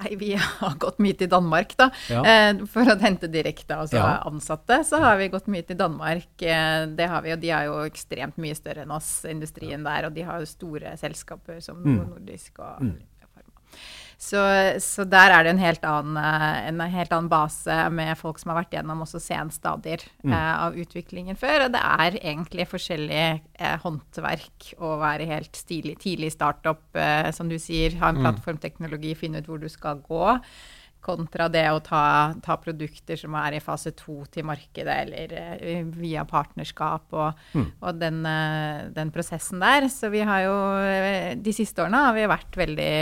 Nei, 0.03 0.16
Vi 0.16 0.33
har 0.35 0.77
gått 0.81 1.01
mye 1.03 1.16
til 1.18 1.31
Danmark, 1.31 1.75
da. 1.79 1.90
Ja. 2.11 2.22
Eh, 2.25 2.64
for 2.70 2.88
å 2.88 2.96
hente 3.03 3.31
direkte 3.31 3.77
altså 3.77 4.01
ja. 4.01 4.16
ansatte. 4.29 4.81
Så 4.88 5.01
har 5.03 5.18
vi 5.20 5.31
gått 5.33 5.51
mye 5.53 5.66
til 5.68 5.79
Danmark. 5.79 6.31
Eh, 6.40 6.88
det 6.96 7.09
har 7.12 7.25
vi, 7.25 7.35
og 7.35 7.42
de 7.42 7.53
er 7.55 7.68
jo 7.68 7.79
ekstremt 7.87 8.40
mye 8.42 8.57
større 8.59 8.87
enn 8.87 8.94
oss, 8.94 9.11
industrien 9.29 9.85
der. 9.87 10.09
Og 10.09 10.16
de 10.16 10.27
har 10.27 10.42
jo 10.42 10.48
store 10.48 10.96
selskaper 11.01 11.61
som 11.64 11.81
mm. 11.85 11.96
Nordisk 12.01 12.62
og 12.62 12.85
mm. 12.88 12.94
Så, 14.22 14.38
så, 14.78 15.02
der 15.08 15.32
er 15.35 15.42
det 15.42 15.50
en 15.50 15.61
helt, 15.61 15.82
annen, 15.82 16.18
eh, 16.20 16.68
en 16.68 16.80
helt, 16.92 17.11
annen, 17.11 17.30
base 17.30 17.74
med 17.90 18.14
folk 18.20 18.38
som 18.38 18.52
har 18.52 18.61
vært 18.61 18.76
gjennom 18.76 19.02
også 19.02 19.18
senstadier 19.22 20.04
mm. 20.22 20.30
eh, 20.30 20.52
av 20.68 20.78
utviklingen 20.78 21.38
før. 21.38 21.66
Og 21.66 21.72
det 21.74 21.80
er 21.82 22.18
egentlig 22.20 22.68
forskjellig 22.70 23.24
eh, 23.24 23.74
håndverk 23.82 24.68
å 24.78 24.94
være 25.00 25.26
helt 25.32 25.58
stilig, 25.58 25.96
tidlig 26.04 26.30
startup, 26.37 26.85
eh, 26.94 27.32
som 27.35 27.50
du 27.50 27.58
sier. 27.58 27.98
Ha 27.98 28.12
en 28.12 28.20
mm. 28.20 28.28
plattformteknologi, 28.28 29.16
finne 29.18 29.42
ut 29.42 29.50
hvor 29.50 29.58
du 29.58 29.66
skal 29.72 29.98
gå 30.06 30.38
kontra 31.03 31.49
det 31.53 31.65
å 31.73 31.81
ta, 31.85 32.05
ta, 32.45 32.57
produkter 32.62 33.19
som 33.19 33.35
er 33.41 33.59
i 33.59 33.62
fase 33.62 33.93
to 33.99 34.21
til 34.33 34.47
markedet, 34.49 34.97
eller 35.07 35.35
uh, 35.35 35.91
via 35.99 36.25
partnerskap 36.29 37.17
og, 37.17 37.43
mm. 37.57 37.69
og 37.83 38.01
den, 38.01 38.23
uh, 38.27 38.88
den, 38.95 39.12
prosessen 39.15 39.62
der. 39.62 39.88
Så 39.93 40.12
vi 40.15 40.23
har 40.27 40.47
jo 40.47 40.57
uh, 40.79 41.35
de 41.38 41.57
siste 41.57 41.85
årene 41.85 42.07
har 42.07 42.17
vi 42.17 42.31
vært 42.31 42.59
veldig 42.62 42.95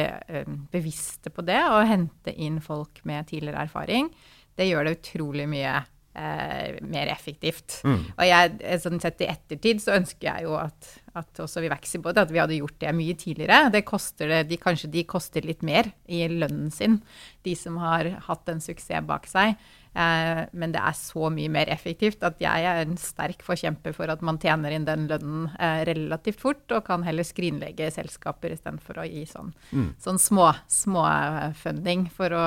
bevisste 0.72 1.32
på 1.34 1.44
det, 1.46 1.60
å 1.68 1.84
hente 1.86 2.34
inn 2.34 2.60
folk 2.64 3.02
med 3.08 3.28
tidligere 3.30 3.68
erfaring. 3.68 4.10
Det 4.56 4.68
gjør 4.68 4.86
det 4.86 4.98
utrolig 4.98 5.46
mye 5.50 5.78
eh, 6.14 6.78
mer 6.82 7.06
effektivt. 7.06 7.80
Mm. 7.84 8.02
Og 8.16 8.24
jeg, 8.26 8.52
eh, 8.60 8.80
sånn 8.82 9.00
sett 9.02 9.22
i 9.24 9.30
ettertid 9.30 9.82
så 9.82 9.96
ønsker 9.98 10.28
jeg 10.28 10.48
jo 10.48 10.56
at, 10.60 10.90
at 11.18 11.42
også 11.42 11.62
vi 11.64 11.72
vokser 11.72 12.02
på 12.02 12.12
det, 12.14 12.26
at 12.26 12.32
vi 12.32 12.40
hadde 12.42 12.60
gjort 12.60 12.78
det 12.82 12.94
mye 12.94 13.16
tidligere. 13.18 13.70
Det 13.74 13.82
koster 13.88 14.30
det, 14.30 14.44
de, 14.50 14.60
kanskje 14.60 14.92
de 14.92 15.04
koster 15.08 15.46
litt 15.46 15.64
mer 15.66 15.90
i 16.10 16.22
lønnen 16.30 16.70
sin, 16.74 17.00
de 17.46 17.56
som 17.58 17.80
har 17.82 18.12
hatt 18.28 18.50
en 18.52 18.62
suksess 18.62 19.06
bak 19.06 19.28
seg. 19.30 19.56
Eh, 19.90 20.40
men 20.54 20.70
det 20.70 20.78
er 20.86 20.94
så 20.94 21.32
mye 21.34 21.50
mer 21.50 21.70
effektivt 21.72 22.22
at 22.22 22.38
jeg 22.38 22.66
er 22.70 22.84
en 22.84 22.94
sterk 23.00 23.42
forkjemper 23.42 23.94
for 23.96 24.12
at 24.12 24.22
man 24.22 24.38
tjener 24.38 24.70
inn 24.76 24.86
den 24.86 25.08
lønnen 25.10 25.48
eh, 25.58 25.82
relativt 25.88 26.38
fort, 26.42 26.62
og 26.70 26.84
kan 26.86 27.02
heller 27.06 27.26
skrinlegge 27.26 27.90
selskaper 27.94 28.54
istedenfor 28.54 29.02
å 29.02 29.08
gi 29.08 29.24
sånn, 29.26 29.50
sånn 29.98 30.20
små, 30.22 30.52
småfunding 30.70 32.06
for 32.14 32.38
å, 32.38 32.44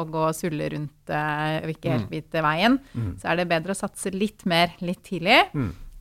å 0.00 0.06
gå 0.08 0.24
og 0.30 0.36
sulle 0.38 0.70
rundt 0.72 1.12
eh, 1.12 1.58
og 1.66 1.74
ikke 1.74 1.96
helt 1.98 2.14
vite 2.14 2.44
veien. 2.44 2.80
Så 3.20 3.28
er 3.28 3.42
det 3.42 3.50
bedre 3.52 3.76
å 3.76 3.82
satse 3.84 4.14
litt 4.14 4.46
mer 4.48 4.72
litt 4.80 5.04
tidlig 5.04 5.42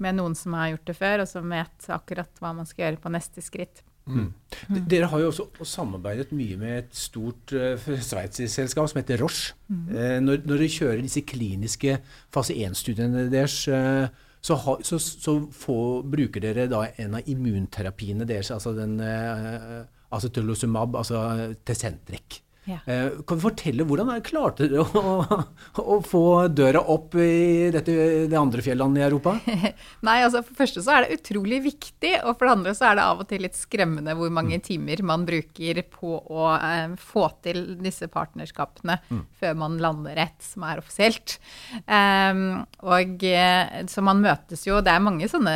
med 0.04 0.18
noen 0.18 0.36
som 0.36 0.54
har 0.58 0.74
gjort 0.74 0.88
det 0.90 0.96
før, 0.98 1.22
og 1.24 1.28
som 1.32 1.50
vet 1.54 1.90
akkurat 1.94 2.42
hva 2.42 2.54
man 2.58 2.66
skal 2.70 2.88
gjøre 2.90 3.02
på 3.04 3.12
neste 3.16 3.44
skritt. 3.46 3.84
D- 4.06 4.84
Dere 4.92 5.08
har 5.10 5.20
jo 5.24 5.32
også 5.32 5.66
samarbeidet 5.66 6.30
mye 6.38 6.58
med 6.62 6.76
et 6.84 6.94
stort 7.00 7.50
uh, 7.58 7.74
sveitserselskap 7.82 8.92
som 8.92 9.00
heter 9.02 9.18
Roche. 9.24 9.56
Eh, 9.72 10.20
når, 10.22 10.44
når 10.46 10.60
dere 10.62 10.68
kjører 10.76 11.02
disse 11.02 11.24
kliniske 11.26 11.96
fase 12.36 12.54
1-studiene 12.54 13.24
deres, 13.34 13.56
eh, 13.68 14.06
så, 14.46 14.60
ha, 14.62 14.76
så, 14.86 15.00
så 15.02 15.40
få, 15.50 15.78
bruker 16.06 16.44
dere 16.44 16.68
da 16.70 16.84
en 17.02 17.18
av 17.18 17.26
immunterapiene 17.34 18.28
deres, 18.30 18.52
altså 18.54 18.76
den 18.78 19.00
uh, 19.02 19.82
acetylosumab, 20.14 21.00
altså 21.02 21.56
Tecentric. 21.66 22.44
Ja. 22.66 22.80
Eh, 22.90 23.22
kan 23.28 23.38
du 23.38 23.44
fortelle 23.44 23.86
hvordan 23.86 24.10
dere 24.10 24.24
klarte 24.26 24.70
dere 24.70 24.86
å, 24.86 25.42
å, 25.96 26.00
få 26.06 26.24
døra 26.50 26.82
opp 26.92 27.18
i 27.22 27.70
dette, 27.74 27.96
det 28.30 28.40
andre 28.40 28.66
fjellandet 28.66 29.04
i 29.04 29.06
Europa? 29.06 29.36
Nei, 30.08 30.18
altså 30.26 30.42
For 30.42 30.54
det 30.54 30.62
første 30.64 30.86
så 30.86 30.96
er 30.96 31.06
det 31.06 31.20
utrolig 31.20 31.62
viktig, 31.68 32.16
og 32.24 32.34
for 32.34 32.48
det 32.48 32.56
andre 32.56 32.76
så 32.78 32.90
er 32.90 33.00
det 33.00 33.06
av 33.06 33.22
og 33.22 33.30
til 33.30 33.46
litt 33.46 33.60
skremmende 33.60 34.18
hvor 34.18 34.34
mange 34.34 34.60
timer 34.66 35.04
man 35.06 35.28
bruker 35.28 35.84
på 35.94 36.18
å 36.20 36.50
eh, 36.58 36.98
få 37.00 37.28
til 37.46 37.64
disse 37.86 38.10
partnerskapene 38.12 38.98
før 39.40 39.58
man 39.60 39.78
lander 39.82 40.18
et 40.26 40.42
som 40.44 40.66
er 40.66 40.82
offisielt. 40.82 41.38
Um, 41.86 42.66
og 42.86 43.24
eh, 43.26 43.86
Så 43.92 44.04
man 44.06 44.22
møtes 44.24 44.66
jo 44.68 44.80
Det 44.86 44.94
er 44.94 45.04
mange 45.04 45.28
sånne 45.30 45.54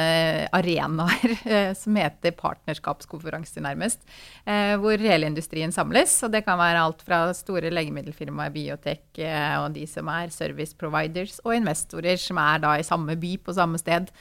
arenaer 0.56 1.36
eh, 1.45 1.72
som 1.78 1.98
heter 2.00 2.36
partnerskapskonferanser, 2.38 3.63
nærmest, 3.65 4.04
eh, 4.45 4.76
hvor 4.82 5.00
hele 5.00 5.30
industrien 5.30 5.74
samles. 5.76 6.15
Og 6.26 6.34
det 6.34 6.43
kan 6.48 6.60
være 6.60 6.84
alt 6.84 6.99
fra 7.06 7.22
store 7.38 7.72
legemiddelfirmaer, 7.74 8.54
biotek 8.54 9.22
eh, 9.24 9.56
og 9.60 9.74
de 9.78 9.86
som 9.90 10.10
er 10.12 10.34
service 10.34 10.78
providers, 10.78 11.40
og 11.46 11.58
investorer 11.58 12.20
som 12.22 12.40
er 12.42 12.62
da 12.64 12.76
i 12.78 12.86
samme 12.88 13.18
by 13.20 13.36
på 13.46 13.56
samme 13.58 13.82
sted 13.82 14.12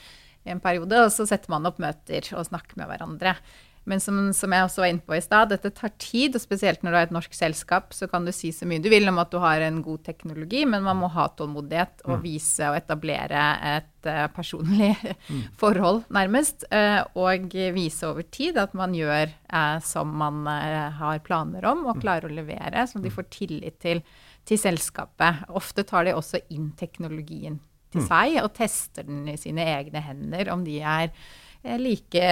i 0.46 0.52
en 0.54 0.62
periode. 0.62 1.04
Og 1.04 1.12
så 1.14 1.26
setter 1.28 1.52
man 1.52 1.68
opp 1.68 1.80
møter 1.82 2.32
og 2.34 2.48
snakker 2.48 2.80
med 2.80 2.90
hverandre. 2.90 3.36
Men 3.88 4.02
som, 4.04 4.18
som 4.36 4.52
jeg 4.52 4.66
også 4.66 4.82
var 4.82 4.90
inne 4.92 5.04
på 5.04 5.16
i 5.16 5.22
stad, 5.24 5.48
dette 5.52 5.70
tar 5.72 5.94
tid, 6.00 6.36
og 6.36 6.42
spesielt 6.42 6.82
når 6.84 6.92
du 6.92 6.98
er 6.98 7.06
et 7.06 7.14
norsk 7.16 7.36
selskap, 7.36 7.94
så 7.96 8.08
kan 8.10 8.26
du 8.26 8.32
si 8.36 8.50
så 8.52 8.68
mye 8.68 8.82
du 8.84 8.90
vil 8.92 9.08
om 9.08 9.20
at 9.22 9.32
du 9.32 9.38
har 9.40 9.64
en 9.64 9.80
god 9.84 10.02
teknologi, 10.04 10.64
men 10.68 10.84
man 10.84 11.00
må 11.00 11.08
ha 11.14 11.28
tålmodighet 11.38 12.04
og 12.08 12.20
vise 12.24 12.68
og 12.68 12.76
etablere 12.76 13.44
et 13.70 14.08
uh, 14.10 14.26
personlig 14.34 14.92
forhold, 15.62 16.04
nærmest, 16.14 16.66
Uh, 16.68 17.00
og 17.16 17.54
vise 17.74 18.04
over 18.04 18.26
tid 18.34 18.58
at 18.60 18.74
man 18.76 18.92
gjør 18.96 19.30
uh, 19.30 19.78
som 19.84 20.10
man 20.20 20.42
har 20.98 21.22
planer 21.24 21.64
om, 21.70 21.86
og 21.88 22.00
klarer 22.02 22.28
å 22.28 22.34
levere, 22.34 22.84
så 22.90 23.00
de 23.00 23.12
får 23.12 23.28
tillit 23.32 23.78
til, 23.80 24.02
til 24.48 24.60
selskapet. 24.60 25.46
Ofte 25.56 25.86
tar 25.88 26.08
de 26.08 26.16
også 26.18 26.42
inn 26.52 26.72
teknologien 26.78 27.60
til 27.94 28.04
seg 28.04 28.38
og 28.42 28.52
tester 28.56 29.06
den 29.08 29.28
i 29.32 29.38
sine 29.40 29.64
egne 29.64 30.02
hender, 30.04 30.50
om 30.52 30.64
de 30.66 30.80
er 30.84 31.12
like 31.78 32.26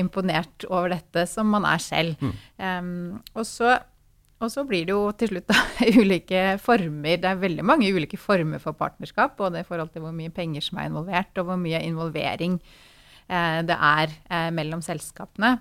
imponert 0.00 0.64
over 0.70 0.94
dette 0.94 1.26
som 1.30 1.50
man 1.52 1.66
er 1.68 1.82
selv. 1.82 2.22
Um, 2.56 3.20
og, 3.34 3.44
så, 3.46 3.74
og 4.40 4.50
så 4.50 4.64
blir 4.68 4.86
det 4.88 4.94
jo 4.94 5.02
til 5.18 5.34
slutt 5.34 5.50
da, 5.50 5.58
ulike 6.00 6.46
former. 6.62 7.20
Det 7.20 7.30
er 7.30 7.42
veldig 7.42 7.66
mange 7.66 7.92
ulike 7.92 8.18
former 8.20 8.62
for 8.62 8.76
partnerskap, 8.78 9.36
både 9.38 9.62
i 9.62 9.68
forhold 9.68 9.92
til 9.92 10.06
hvor 10.06 10.16
mye 10.16 10.32
penger 10.34 10.64
som 10.64 10.80
er 10.80 10.90
involvert, 10.90 11.36
og 11.38 11.50
hvor 11.50 11.60
mye 11.60 11.82
involvering 11.84 12.56
eh, 13.28 13.60
det 13.68 13.76
er 13.76 14.16
eh, 14.30 14.50
mellom 14.56 14.82
selskapene. 14.84 15.58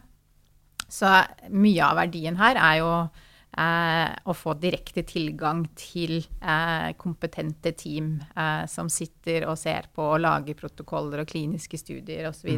Så 0.88 1.10
mye 1.50 1.86
av 1.86 2.00
verdien 2.02 2.38
her 2.40 2.60
er 2.60 2.80
jo 2.82 2.90
eh, 3.04 3.22
å 3.54 4.34
få 4.34 4.56
direkte 4.58 5.04
tilgang 5.06 5.64
til 5.78 6.18
eh, 6.42 6.90
kompetente 6.98 7.74
team 7.78 8.16
eh, 8.36 8.66
som 8.70 8.90
sitter 8.90 9.46
og 9.46 9.60
ser 9.62 9.90
på 9.94 10.08
og 10.16 10.22
lager 10.24 10.58
protokoller 10.58 11.22
og 11.22 11.30
kliniske 11.30 11.78
studier 11.78 12.30
osv. 12.32 12.50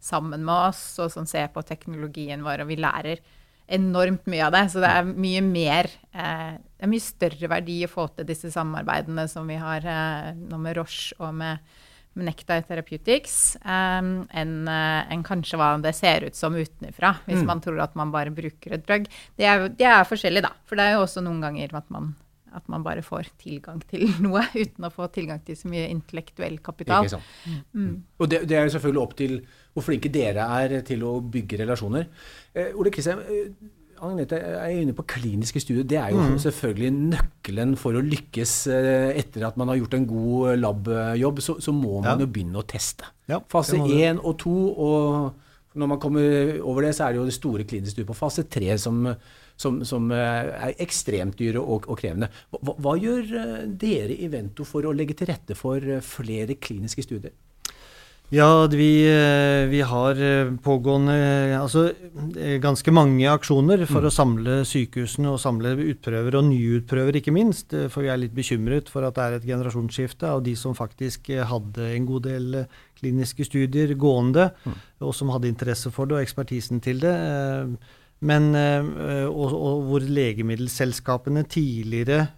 sammen 0.00 0.44
med 0.44 0.54
oss, 0.54 0.82
og 1.00 1.12
som 1.12 1.28
ser 1.28 1.48
på 1.54 1.64
teknologien 1.64 2.44
vår. 2.44 2.64
Og 2.64 2.72
vi 2.72 2.80
lærer 2.80 3.22
enormt 3.70 4.26
mye 4.30 4.46
av 4.46 4.54
det. 4.56 4.64
Så 4.72 4.82
det 4.82 4.90
er 4.90 5.12
mye 5.14 5.42
mer 5.46 5.88
eh, 6.12 6.58
Det 6.58 6.86
er 6.86 6.92
mye 6.92 7.04
større 7.04 7.52
verdi 7.52 7.82
å 7.84 7.92
få 7.92 8.08
til 8.14 8.28
disse 8.28 8.50
samarbeidene 8.52 9.26
som 9.30 9.48
vi 9.48 9.58
har 9.60 9.86
eh, 9.86 10.32
nå 10.36 10.60
med 10.60 10.76
Roche 10.80 11.16
og 11.20 11.34
med 11.40 11.78
med 12.18 12.26
Nectar 12.26 12.64
Therapeutics 12.66 13.54
um, 13.62 14.24
enn 14.34 14.54
eh, 14.70 15.12
enn 15.14 15.22
kanskje 15.26 15.60
hva 15.60 15.72
det 15.82 15.92
ser 15.96 16.26
ut 16.26 16.38
som 16.38 16.56
utenfra, 16.58 17.14
hvis 17.28 17.44
man 17.46 17.62
tror 17.62 17.78
at 17.84 17.94
man 17.98 18.10
bare 18.14 18.32
bruker 18.34 18.74
et 18.76 18.86
drug. 18.86 19.06
Det 19.38 19.46
er, 19.46 19.68
det 19.70 19.86
er 19.86 20.08
forskjellig, 20.08 20.42
da. 20.46 20.52
For 20.66 20.78
det 20.78 20.88
er 20.88 20.98
jo 20.98 21.04
også 21.04 21.22
noen 21.24 21.40
ganger 21.44 21.76
at 21.78 21.86
man, 21.94 22.12
at 22.56 22.66
man 22.72 22.84
bare 22.86 23.04
får 23.06 23.30
tilgang 23.40 23.82
til 23.90 24.08
noe 24.26 24.42
uten 24.56 24.88
å 24.88 24.92
få 24.94 25.10
tilgang 25.14 25.42
til 25.46 25.58
så 25.58 25.70
mye 25.70 25.86
intellektuell 25.92 26.58
kapital. 26.64 27.06
Ikke 27.06 27.18
sant? 27.18 27.74
Og 28.18 28.30
det, 28.32 28.44
det 28.50 28.58
er 28.58 28.66
jo 28.66 28.76
selvfølgelig 28.76 29.04
opp 29.04 29.18
til 29.20 29.38
hvor 29.70 29.86
flinke 29.86 30.10
dere 30.10 30.48
er 30.60 30.80
til 30.86 31.04
å 31.06 31.18
bygge 31.22 31.62
relasjoner. 31.62 32.10
Eh, 32.54 32.74
Ole 32.74 32.90
Kristian, 32.94 33.22
eh, 33.22 33.52
Agnete 34.00 34.38
er 34.40 34.70
inne 34.80 34.94
på 34.96 35.04
kliniske 35.08 35.60
studier. 35.62 35.84
Det 35.84 35.98
er 36.00 36.14
jo 36.14 36.22
selvfølgelig 36.40 36.90
nøkkelen 37.16 37.76
for 37.80 37.98
å 37.98 38.02
lykkes 38.04 38.54
eh, 38.72 39.10
etter 39.20 39.44
at 39.48 39.58
man 39.60 39.68
har 39.68 39.76
gjort 39.80 39.94
en 39.98 40.06
god 40.08 40.56
labjobb. 40.62 41.42
Så, 41.44 41.58
så 41.60 41.74
må 41.76 41.98
man 42.00 42.14
Ja. 42.14 42.24
jo 42.24 42.30
begynne 42.32 42.62
å 42.62 42.66
teste. 42.66 43.04
Ja, 43.30 43.40
Fase 43.52 43.76
én 43.76 44.16
1 44.16 44.24
og 44.24 44.38
2, 44.42 44.54
og 44.86 45.78
når 45.78 45.86
man 45.92 46.00
kommer 46.02 46.56
over 46.66 46.82
det, 46.82 46.94
så 46.96 47.06
er 47.06 47.12
det 47.14 47.20
jo 47.20 47.28
det 47.28 47.36
store 47.36 47.64
kliniske 47.68 47.94
studiet 47.94 48.08
på 48.10 48.16
fase 48.18 48.42
3 48.50 48.78
som, 48.82 49.04
som, 49.60 49.82
som 49.86 50.08
eh, 50.10 50.48
er 50.70 50.74
ekstremt 50.82 51.36
dyre 51.38 51.60
og, 51.62 51.86
og 51.86 52.00
krevende. 52.00 52.26
Hva, 52.56 52.74
hva 52.80 52.96
gjør 52.98 53.30
eh, 53.38 53.60
dere 53.78 54.16
i 54.16 54.26
Vento 54.32 54.64
for 54.66 54.88
å 54.88 54.94
legge 54.96 55.14
til 55.20 55.30
rette 55.30 55.54
for 55.58 55.78
eh, 55.78 56.00
flere 56.02 56.56
kliniske 56.58 57.04
studier? 57.06 57.36
Ja, 58.32 58.66
vi, 58.66 59.02
eh, 59.10 59.68
vi 59.68 59.80
har 59.80 60.14
eh, 60.22 60.52
pågående 60.62 61.14
altså, 61.58 61.88
eh, 62.38 62.60
ganske 62.62 62.92
mange 62.94 63.26
aksjoner 63.26 63.82
for 63.90 64.06
å 64.06 64.12
samle 64.14 64.60
sykehusene 64.62 65.32
og 65.32 65.40
samle 65.42 65.72
utprøver 65.74 66.36
og 66.38 66.46
nyutprøver, 66.46 67.18
ikke 67.18 67.34
minst. 67.34 67.74
For 67.90 68.06
vi 68.06 68.12
er 68.14 68.22
litt 68.22 68.36
bekymret 68.36 68.92
for 68.92 69.02
at 69.02 69.18
det 69.18 69.24
er 69.24 69.36
et 69.40 69.48
generasjonsskifte 69.50 70.30
av 70.30 70.44
de 70.46 70.54
som 70.54 70.78
faktisk 70.78 71.32
hadde 71.50 71.90
en 71.90 72.06
god 72.06 72.28
del 72.28 72.60
kliniske 73.02 73.48
studier 73.50 73.96
gående, 73.98 74.52
og 75.02 75.10
som 75.16 75.34
hadde 75.34 75.50
interesse 75.50 75.90
for 75.90 76.06
det 76.06 76.20
og 76.20 76.22
ekspertisen 76.22 76.78
til 76.84 77.02
det. 77.02 77.16
Men, 78.30 78.50
og, 79.26 79.46
og 79.56 79.86
hvor 79.88 80.06
legemiddelselskapene 80.06 81.48
tidligere 81.50 82.28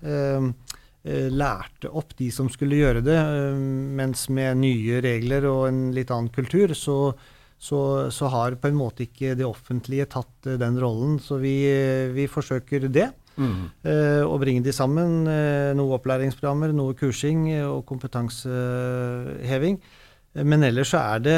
lærte 1.34 1.90
opp 1.90 2.12
de 2.18 2.28
som 2.30 2.46
skulle 2.48 2.76
gjøre 2.78 3.00
det, 3.02 3.16
eh, 3.18 3.56
mens 3.98 4.28
med 4.30 4.60
nye 4.62 5.00
regler 5.02 5.46
og 5.50 5.64
en 5.68 5.80
litt 5.96 6.10
annen 6.14 6.30
kultur, 6.30 6.74
så, 6.78 7.14
så, 7.58 7.80
så 8.14 8.30
har 8.30 8.54
på 8.62 8.70
en 8.70 8.78
måte 8.78 9.02
ikke 9.08 9.34
det 9.38 9.46
offentlige 9.48 10.06
tatt 10.14 10.46
eh, 10.46 10.58
den 10.62 10.78
rollen. 10.78 11.18
Så 11.18 11.40
vi, 11.42 11.56
eh, 11.66 12.12
vi 12.14 12.28
forsøker 12.30 12.86
det. 12.92 13.08
Mm. 13.32 13.70
Å 14.28 14.34
bringe 14.36 14.60
de 14.60 14.74
sammen. 14.76 15.22
eh, 15.26 15.70
Noe 15.74 15.96
opplæringsprogrammer, 15.96 16.74
noe 16.76 16.92
kursing 16.94 17.46
eh, 17.54 17.64
og 17.64 17.86
kompetanseheving. 17.88 19.78
Eh, 20.34 20.44
Men 20.44 20.62
ellers 20.64 20.88
så 20.94 21.00
er 21.00 21.18
det 21.20 21.36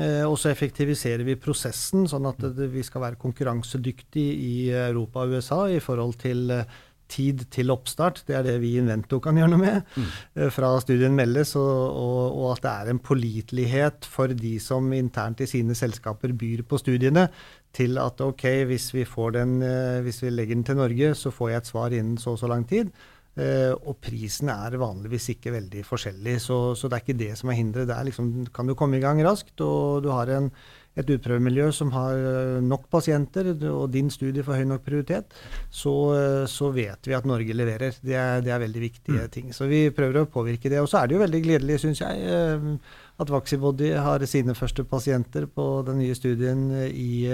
eh, 0.00 0.24
Og 0.26 0.38
så 0.38 0.50
effektiviserer 0.50 1.22
vi 1.26 1.36
prosessen, 1.38 2.06
sånn 2.10 2.26
at 2.26 2.40
vi 2.70 2.82
skal 2.82 3.04
være 3.04 3.20
konkurransedyktige 3.20 4.32
i 4.34 4.54
Europa 4.70 5.22
og 5.22 5.36
USA 5.36 5.60
i 5.70 5.78
forhold 5.82 6.16
til 6.22 6.50
eh, 6.50 6.64
tid 7.10 7.44
til 7.52 7.72
oppstart. 7.74 8.22
Det 8.28 8.36
er 8.38 8.46
det 8.46 8.56
vi 8.62 8.74
i 8.74 8.78
Invento 8.82 9.20
kan 9.22 9.36
gjøre 9.38 9.52
noe 9.52 9.62
med. 9.62 9.90
Mm. 9.96 10.46
Fra 10.54 10.70
studien 10.82 11.16
meldes, 11.16 11.54
og, 11.60 11.72
og, 12.00 12.20
og 12.40 12.46
at 12.54 12.64
det 12.64 12.72
er 12.72 12.92
en 12.92 13.02
pålitelighet 13.04 14.08
for 14.10 14.32
de 14.34 14.54
som 14.62 14.92
internt 14.96 15.44
i 15.44 15.50
sine 15.50 15.76
selskaper 15.78 16.34
byr 16.38 16.64
på 16.68 16.80
studiene, 16.80 17.28
til 17.74 17.98
at 17.98 18.20
ok, 18.22 18.44
hvis 18.70 18.92
vi, 18.94 19.02
får 19.08 19.34
den, 19.38 19.58
eh, 19.66 20.00
hvis 20.04 20.22
vi 20.22 20.30
legger 20.30 20.54
den 20.54 20.66
til 20.66 20.78
Norge, 20.78 21.14
så 21.18 21.32
får 21.34 21.50
jeg 21.50 21.62
et 21.62 21.72
svar 21.72 21.96
innen 21.96 22.20
så 22.20 22.36
og 22.36 22.40
så 22.42 22.50
lang 22.50 22.66
tid. 22.70 22.94
Uh, 23.34 23.74
og 23.90 23.96
prisen 23.98 24.46
er 24.52 24.76
vanligvis 24.78 25.24
ikke 25.32 25.50
veldig 25.56 25.80
forskjellig, 25.82 26.36
så, 26.38 26.58
så 26.78 26.86
det 26.86 26.94
er 26.94 27.02
ikke 27.02 27.16
det 27.18 27.32
som 27.34 27.50
er 27.50 27.56
hinderet. 27.58 27.88
Det 27.90 27.96
er 27.96 28.06
liksom, 28.06 28.28
kan 28.54 28.68
du 28.70 28.76
komme 28.78 29.00
i 29.00 29.02
gang 29.02 29.18
raskt, 29.26 29.58
og 29.58 30.04
du 30.04 30.12
har 30.14 30.30
en, 30.30 30.52
et 30.94 31.10
utprøvemiljø 31.10 31.70
som 31.74 31.90
har 31.94 32.14
eh, 32.14 32.60
nok 32.62 32.86
pasienter, 32.92 33.50
og 33.70 33.88
din 33.92 34.10
studie 34.14 34.44
får 34.46 34.60
høy 34.60 34.68
nok 34.70 34.84
prioritet, 34.86 35.34
så, 35.74 35.94
eh, 36.14 36.44
så 36.50 36.70
vet 36.74 37.08
vi 37.08 37.16
at 37.16 37.26
Norge 37.26 37.56
leverer. 37.56 37.98
Det 37.98 38.14
er, 38.18 38.44
det 38.44 38.54
er 38.54 38.62
veldig 38.62 38.84
viktige 38.84 39.26
mm. 39.26 39.32
ting. 39.34 39.50
Så 39.56 39.68
vi 39.70 39.88
prøver 39.94 40.22
å 40.22 40.30
påvirke 40.30 40.70
det. 40.70 40.78
Og 40.82 40.88
så 40.90 41.00
er 41.00 41.10
det 41.10 41.18
jo 41.18 41.24
veldig 41.24 41.42
gledelig, 41.48 41.80
syns 41.82 42.04
jeg, 42.04 42.22
eh, 42.30 42.96
at 43.22 43.30
Vaxibody 43.30 43.92
har 43.98 44.22
sine 44.30 44.54
første 44.58 44.86
pasienter 44.86 45.46
på 45.50 45.68
den 45.86 46.00
nye 46.02 46.14
studien 46.18 46.66
i, 46.88 47.26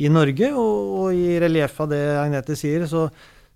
i 0.00 0.12
Norge. 0.12 0.52
Og, 0.52 0.94
og 1.00 1.16
i 1.16 1.38
relief 1.40 1.80
av 1.80 1.92
det 1.92 2.04
Agnete 2.20 2.56
sier, 2.58 2.84
så 2.88 3.08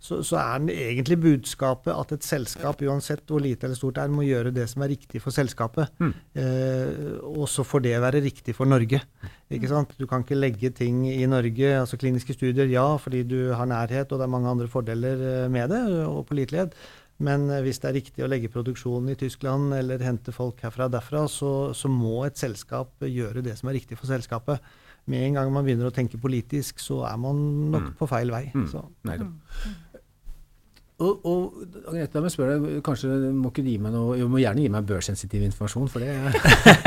så, 0.05 0.19
så, 0.21 0.37
er 0.37 0.61
den 0.61 0.69
egentlig 0.69 1.17
budskapet 1.23 1.89
at 1.95 2.11
et 2.13 2.27
selskap, 2.27 2.83
uansett 2.85 3.23
hvor 3.31 3.41
lite 3.41 3.65
eller 3.65 3.79
stort 3.79 3.97
det 3.97 4.03
er, 4.03 4.13
må 4.13 4.27
gjøre 4.27 4.53
det 4.53 4.67
som 4.69 4.85
er 4.85 4.93
riktig 4.93 5.23
for 5.25 5.33
selskapet. 5.33 5.95
Mm. 5.97 6.11
Eh, 6.43 7.15
og 7.25 7.47
så 7.49 7.65
får 7.65 7.87
det 7.87 7.95
være 8.05 8.21
riktig 8.27 8.57
for 8.57 8.69
Norge. 8.69 9.01
Ikke 9.55 9.71
sant? 9.71 9.95
Du 9.97 10.05
kan 10.11 10.25
ikke 10.25 10.37
legge 10.37 10.75
ting 10.77 11.07
i 11.09 11.25
Norge, 11.31 11.71
altså 11.79 11.97
kliniske 12.01 12.37
studier, 12.37 12.69
ja, 12.69 12.85
fordi 13.01 13.23
du 13.31 13.39
har 13.57 13.71
nærhet 13.71 14.13
og 14.13 14.21
det 14.21 14.29
er 14.29 14.35
mange 14.37 14.53
andre 14.53 14.69
fordeler 14.69 15.25
eh, 15.31 15.49
med 15.49 15.73
det, 15.73 15.81
og 16.05 16.27
pålitelighet. 16.29 16.77
Men 17.25 17.49
eh, 17.49 17.65
hvis 17.65 17.81
det 17.81 17.89
er 17.89 17.99
riktig 18.03 18.27
å 18.27 18.29
legge 18.29 18.53
produksjonen 18.53 19.15
i 19.15 19.19
Tyskland 19.25 19.73
eller 19.79 20.05
hente 20.05 20.37
folk 20.37 20.61
herfra 20.67 20.91
og 20.91 20.99
derfra, 20.99 21.25
så, 21.33 21.55
så 21.73 21.89
må 21.89 22.27
et 22.27 22.37
selskap 22.37 23.09
gjøre 23.09 23.45
det 23.47 23.57
som 23.57 23.73
er 23.73 23.81
riktig 23.81 23.97
for 23.97 24.13
selskapet 24.13 24.61
med 25.11 25.27
en 25.27 25.35
gang 25.37 25.51
man 25.53 25.65
begynner 25.67 25.91
å 25.91 25.95
tenke 25.95 26.21
politisk, 26.21 26.81
så 26.81 27.03
er 27.09 27.17
man 27.21 27.41
nok 27.73 27.91
mm. 27.91 27.97
på 27.99 28.09
feil 28.09 28.31
vei. 28.33 28.47
Mm. 28.57 28.69
Og, 31.03 31.27
og 31.27 31.55
Agnete, 31.91 32.21
jeg 32.23 32.31
spør 32.31 32.51
deg, 32.53 32.77
kanskje 32.87 33.17
må 33.35 33.51
ikke 33.51 33.65
gi 33.67 33.73
meg 33.83 33.91
noe 33.97 34.15
Du 34.15 34.29
må 34.31 34.39
gjerne 34.39 34.63
gi 34.63 34.71
meg 34.71 34.87
børssensitiv 34.87 35.43
informasjon, 35.43 35.89
for 35.91 36.05
det 36.05 36.15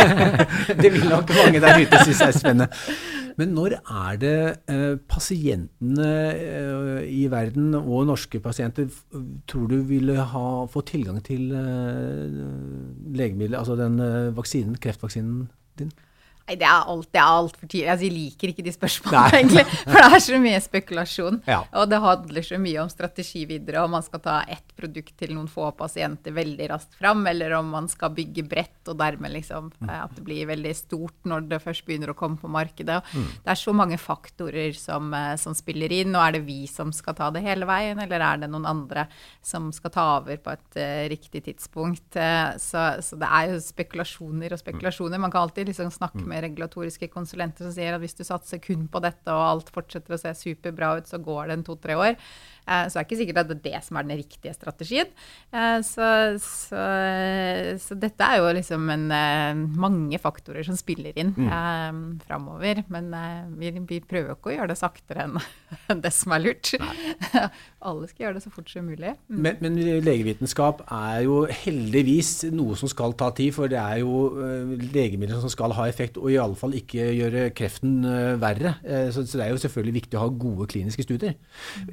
Det 0.82 0.92
vil 0.94 1.10
nok 1.12 1.34
mange 1.36 1.60
der 1.60 1.82
ute 1.82 2.00
synes 2.06 2.22
er 2.24 2.38
spennende. 2.38 2.70
Men 3.38 3.52
når 3.54 3.76
er 3.84 4.22
det 4.22 4.38
eh, 4.72 4.96
pasientene 5.12 6.08
eh, 6.32 7.04
i 7.12 7.28
verden, 7.30 7.76
og 7.78 8.08
norske 8.08 8.40
pasienter, 8.42 8.88
tror 9.46 9.68
du 9.70 9.76
ville 9.92 10.16
ha 10.32 10.48
få 10.72 10.82
tilgang 10.88 11.20
til 11.28 11.52
eh, 11.52 12.40
legemidler, 13.20 13.60
altså 13.60 13.76
den 13.78 14.00
eh, 14.02 14.32
vaksinen, 14.38 14.80
kreftvaksinen 14.82 15.50
din? 15.78 15.92
Nei, 16.48 16.56
det 16.56 16.64
er 16.64 16.86
alt, 16.88 17.10
det 17.12 17.20
er 17.20 17.28
altfor 17.28 17.68
tidlig. 17.68 17.88
Altså, 17.92 18.06
jeg 18.08 18.16
liker 18.16 18.52
ikke 18.54 18.64
de 18.64 18.72
spørsmålene, 18.72 19.40
egentlig. 19.42 19.64
For 19.82 19.98
det 20.00 20.08
er 20.16 20.22
så 20.24 20.38
mye 20.40 20.60
spekulasjon. 20.64 21.40
Ja. 21.50 21.58
Og 21.82 21.90
det 21.92 21.98
handler 22.00 22.46
så 22.48 22.60
mye 22.64 22.84
om 22.86 22.92
strategi 22.92 23.42
videre, 23.50 23.82
om 23.84 23.92
man 23.98 24.06
skal 24.06 24.22
ta 24.24 24.38
ett 24.48 24.72
produkt 24.78 25.18
til 25.20 25.34
noen 25.36 25.50
få 25.52 25.74
pasienter 25.76 26.32
veldig 26.38 26.70
raskt 26.72 26.96
fram, 27.02 27.26
eller 27.28 27.58
om 27.58 27.74
man 27.76 27.90
skal 27.92 28.14
bygge 28.16 28.46
bredt 28.48 28.88
og 28.88 28.96
dermed 29.02 29.34
liksom 29.34 29.68
mm. 29.76 29.92
at 29.92 30.14
det 30.16 30.24
blir 30.24 30.48
veldig 30.48 30.72
stort 30.78 31.28
når 31.28 31.50
det 31.52 31.60
først 31.66 31.84
begynner 31.88 32.14
å 32.14 32.16
komme 32.16 32.40
på 32.40 32.52
markedet. 32.52 33.02
Mm. 33.12 33.28
Det 33.44 33.52
er 33.52 33.60
så 33.60 33.76
mange 33.76 34.00
faktorer 34.00 34.72
som, 34.80 35.12
eh, 35.18 35.36
som, 35.42 35.58
spiller 35.58 35.92
inn. 35.92 36.16
Og 36.16 36.24
er 36.24 36.38
det 36.38 36.44
vi 36.48 36.62
som 36.72 36.96
skal 36.96 37.18
ta 37.18 37.28
det 37.36 37.44
hele 37.44 37.68
veien, 37.68 38.00
eller 38.00 38.24
er 38.24 38.44
det 38.46 38.52
noen 38.54 38.70
andre 38.72 39.10
som 39.44 39.68
skal 39.76 39.92
ta 39.92 40.08
over 40.22 40.40
på 40.40 40.56
et 40.56 40.80
uh, 40.80 41.04
riktig 41.12 41.44
tidspunkt? 41.50 42.08
Uh, 42.16 42.56
så, 42.56 42.88
så, 43.04 43.20
det 43.20 43.28
er 43.28 43.52
jo 43.52 43.62
spekulasjoner 43.68 44.56
og 44.56 44.64
spekulasjoner. 44.64 45.20
Man 45.20 45.34
kan 45.34 45.44
alltid 45.44 45.74
liksom 45.74 45.92
snakke 45.92 46.24
mm 46.24 46.36
med 46.37 46.37
regulatoriske 46.46 47.10
konsulenter 47.14 47.66
som 47.66 47.74
sier 47.76 47.96
at 47.96 48.04
hvis 48.04 48.18
du 48.18 48.24
satser 48.28 48.62
kun 48.64 48.86
på 48.92 49.02
dette, 49.04 49.28
og 49.32 49.46
alt 49.48 49.72
fortsetter 49.74 50.16
å 50.16 50.22
se 50.22 50.34
superbra 50.38 50.98
ut, 51.00 51.10
så 51.10 51.22
går 51.24 51.48
det 51.48 51.58
en 51.58 51.68
to-tre 51.68 51.98
år. 51.98 52.18
Eh, 52.68 52.88
så 52.88 52.98
det 52.98 53.02
er 53.02 53.08
ikke 53.08 53.20
sikkert 53.22 53.42
at 53.42 53.50
det 53.50 53.58
er 53.58 53.66
det 53.68 53.82
som 53.86 53.98
er 53.98 54.08
den 54.08 54.20
riktige 54.20 54.54
strategien. 54.56 55.12
Eh, 55.56 55.80
så, 55.88 56.10
så, 56.44 56.84
så 57.84 57.98
dette 58.00 58.28
er 58.28 58.42
jo 58.42 58.52
liksom 58.58 58.90
en, 58.94 59.08
eh, 59.16 59.62
mange 59.80 60.20
faktorer 60.22 60.68
som 60.68 60.78
spiller 60.80 61.16
inn 61.18 61.34
mm. 61.38 62.20
framover. 62.28 62.84
Men 62.94 63.12
vi, 63.58 63.72
vi, 63.88 64.02
prøver 64.08 64.36
ikke 64.36 64.52
å 64.52 64.58
gjøre 64.58 64.72
det 64.74 64.80
saktere 64.80 65.28
enn 65.28 65.40
det 66.04 66.14
som 66.16 66.36
er 66.36 66.44
lurt. 66.44 66.74
Alle 67.88 68.10
skal 68.12 68.28
gjøre 68.28 68.40
det 68.40 68.46
så 68.46 68.54
fort 68.54 68.72
som 68.72 68.88
mulig. 68.88 69.16
Mm. 69.28 69.40
Men, 69.40 69.62
men, 69.64 69.80
legevitenskap 70.04 70.84
er 70.92 71.24
jo 71.26 71.42
heldigvis 71.64 72.50
noe 72.56 72.76
som 72.80 72.92
skal 72.92 73.16
ta 73.18 73.32
tid, 73.36 73.54
for 73.56 73.72
det 73.72 73.80
er 73.80 74.02
jo 74.04 74.28
legemidler 74.94 75.40
som 75.42 75.52
skal 75.52 75.76
ha 75.78 75.88
effekt, 75.90 76.20
og 76.20 76.32
iallfall 76.34 76.76
ikke 76.78 77.10
gjøre 77.16 77.48
kreften 77.56 78.02
verre. 78.42 78.76
Så, 79.14 79.24
så 79.24 79.40
det 79.40 79.48
er 79.48 79.54
jo 79.54 79.62
selvfølgelig 79.62 79.96
viktig 80.02 80.20
å 80.20 80.26
ha 80.26 80.32
gode 80.32 80.68
kliniske 80.72 81.06
studier. 81.06 81.38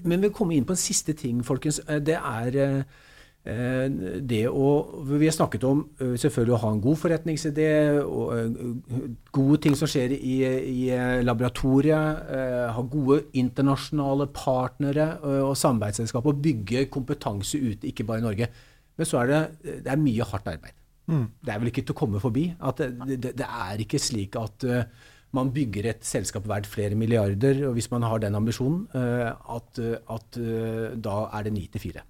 Men 0.03 0.25
vi 0.25 0.33
kommer 0.35 0.57
inn 0.57 0.64
inn 0.65 0.71
på 0.71 0.77
en 0.77 0.81
siste 0.81 1.15
ting, 1.19 1.43
folkens. 1.45 1.81
Eh, 1.87 2.01
det 2.01 2.17
er 2.17 2.59
eh, 2.65 3.89
det 4.25 4.47
å 4.49 4.69
Vi 5.05 5.27
har 5.27 5.35
snakket 5.37 5.67
om 5.69 5.83
eh, 6.01 6.15
selvfølgelig 6.17 6.55
å 6.57 6.61
ha 6.63 6.71
en 6.73 6.81
god 6.81 7.01
forretningsidé, 7.03 7.71
og 8.01 9.11
gode 9.37 9.59
ting 9.67 9.77
som 9.77 9.91
skjer 9.91 10.17
i, 10.17 10.37
i 10.45 10.87
laboratoriet, 11.23 12.31
ha 12.73 12.87
gode 12.89 13.27
internasjonale 13.37 14.31
partnere 14.33 15.11
og 15.45 15.53
samarbeidsselskap, 15.61 16.25
og 16.25 16.41
bygge 16.41 16.87
kompetanse 16.89 17.61
ute, 17.61 17.91
ikke 17.91 18.09
bare 18.09 18.25
i 18.25 18.29
Norge. 18.31 18.49
Men 18.97 19.11
så 19.11 19.21
er 19.21 19.31
det, 19.31 19.43
det 19.85 19.93
er 19.93 20.01
mye 20.01 20.25
hardt 20.31 20.49
arbeid. 20.49 20.81
Mm. 21.11 21.27
Det 21.45 21.53
er 21.53 21.59
vel 21.61 21.69
ikke 21.69 21.83
til 21.85 21.93
å 21.93 21.99
komme 21.99 22.21
forbi. 22.23 22.47
at 22.65 22.81
Det, 22.81 23.19
det, 23.21 23.35
det 23.37 23.45
er 23.45 23.83
ikke 23.85 24.01
slik 24.01 24.39
at 24.41 24.65
uh, 24.65 25.11
man 25.35 25.53
bygger 25.55 25.91
et 25.93 26.07
selskap 26.07 26.47
verdt 26.49 26.69
flere 26.71 26.99
milliarder, 26.99 27.65
og 27.69 27.77
hvis 27.77 27.91
man 27.93 28.07
har 28.07 28.23
den 28.23 28.39
ambisjonen, 28.39 28.85
eh, 28.95 29.31
at, 29.31 29.83
at 30.17 30.41
eh, 30.41 30.95
da 31.05 31.17
er 31.31 31.47
det 31.47 31.55
ni 31.55 31.69
til 31.73 31.89
fire. 31.89 32.07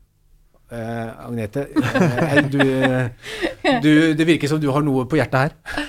Agnete, 0.74 1.68
du, 2.50 2.62
du, 3.84 3.90
det 4.16 4.26
virker 4.26 4.50
som 4.50 4.58
du 4.58 4.70
har 4.74 4.82
noe 4.82 5.04
på 5.06 5.20
hjertet 5.20 5.44
her. 5.44 5.83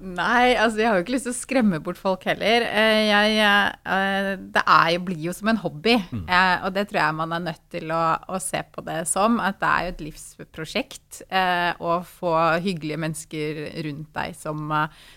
Nei, 0.00 0.54
altså 0.56 0.80
jeg 0.80 0.88
har 0.88 0.96
jo 0.96 1.04
ikke 1.04 1.12
lyst 1.12 1.26
til 1.28 1.34
å 1.34 1.36
skremme 1.36 1.80
bort 1.84 1.98
folk 2.00 2.24
heller. 2.24 2.64
Jeg, 2.64 3.34
jeg, 3.36 3.72
eh, 3.94 4.30
det 4.56 4.62
er 4.64 4.96
blir 5.04 5.26
jo 5.26 5.34
som 5.36 5.50
en 5.52 5.60
hobby, 5.60 5.98
mm. 6.00 6.22
Eh, 6.30 6.64
og 6.64 6.74
det 6.76 6.86
tror 6.88 7.00
jeg 7.02 7.16
man 7.18 7.34
er 7.36 7.42
nødt 7.44 7.62
til 7.72 7.92
å, 7.92 8.00
å, 8.30 8.40
se 8.40 8.62
på 8.72 8.84
det 8.86 9.02
som. 9.10 9.36
At 9.44 9.60
det 9.60 9.68
er 9.70 9.84
jo 9.84 9.92
et 9.92 10.02
livsprosjekt 10.08 11.20
å 11.82 11.98
få 12.06 12.32
hyggelige 12.64 13.00
mennesker 13.02 13.60
rundt 13.86 14.10
deg 14.16 14.36
som, 14.38 14.72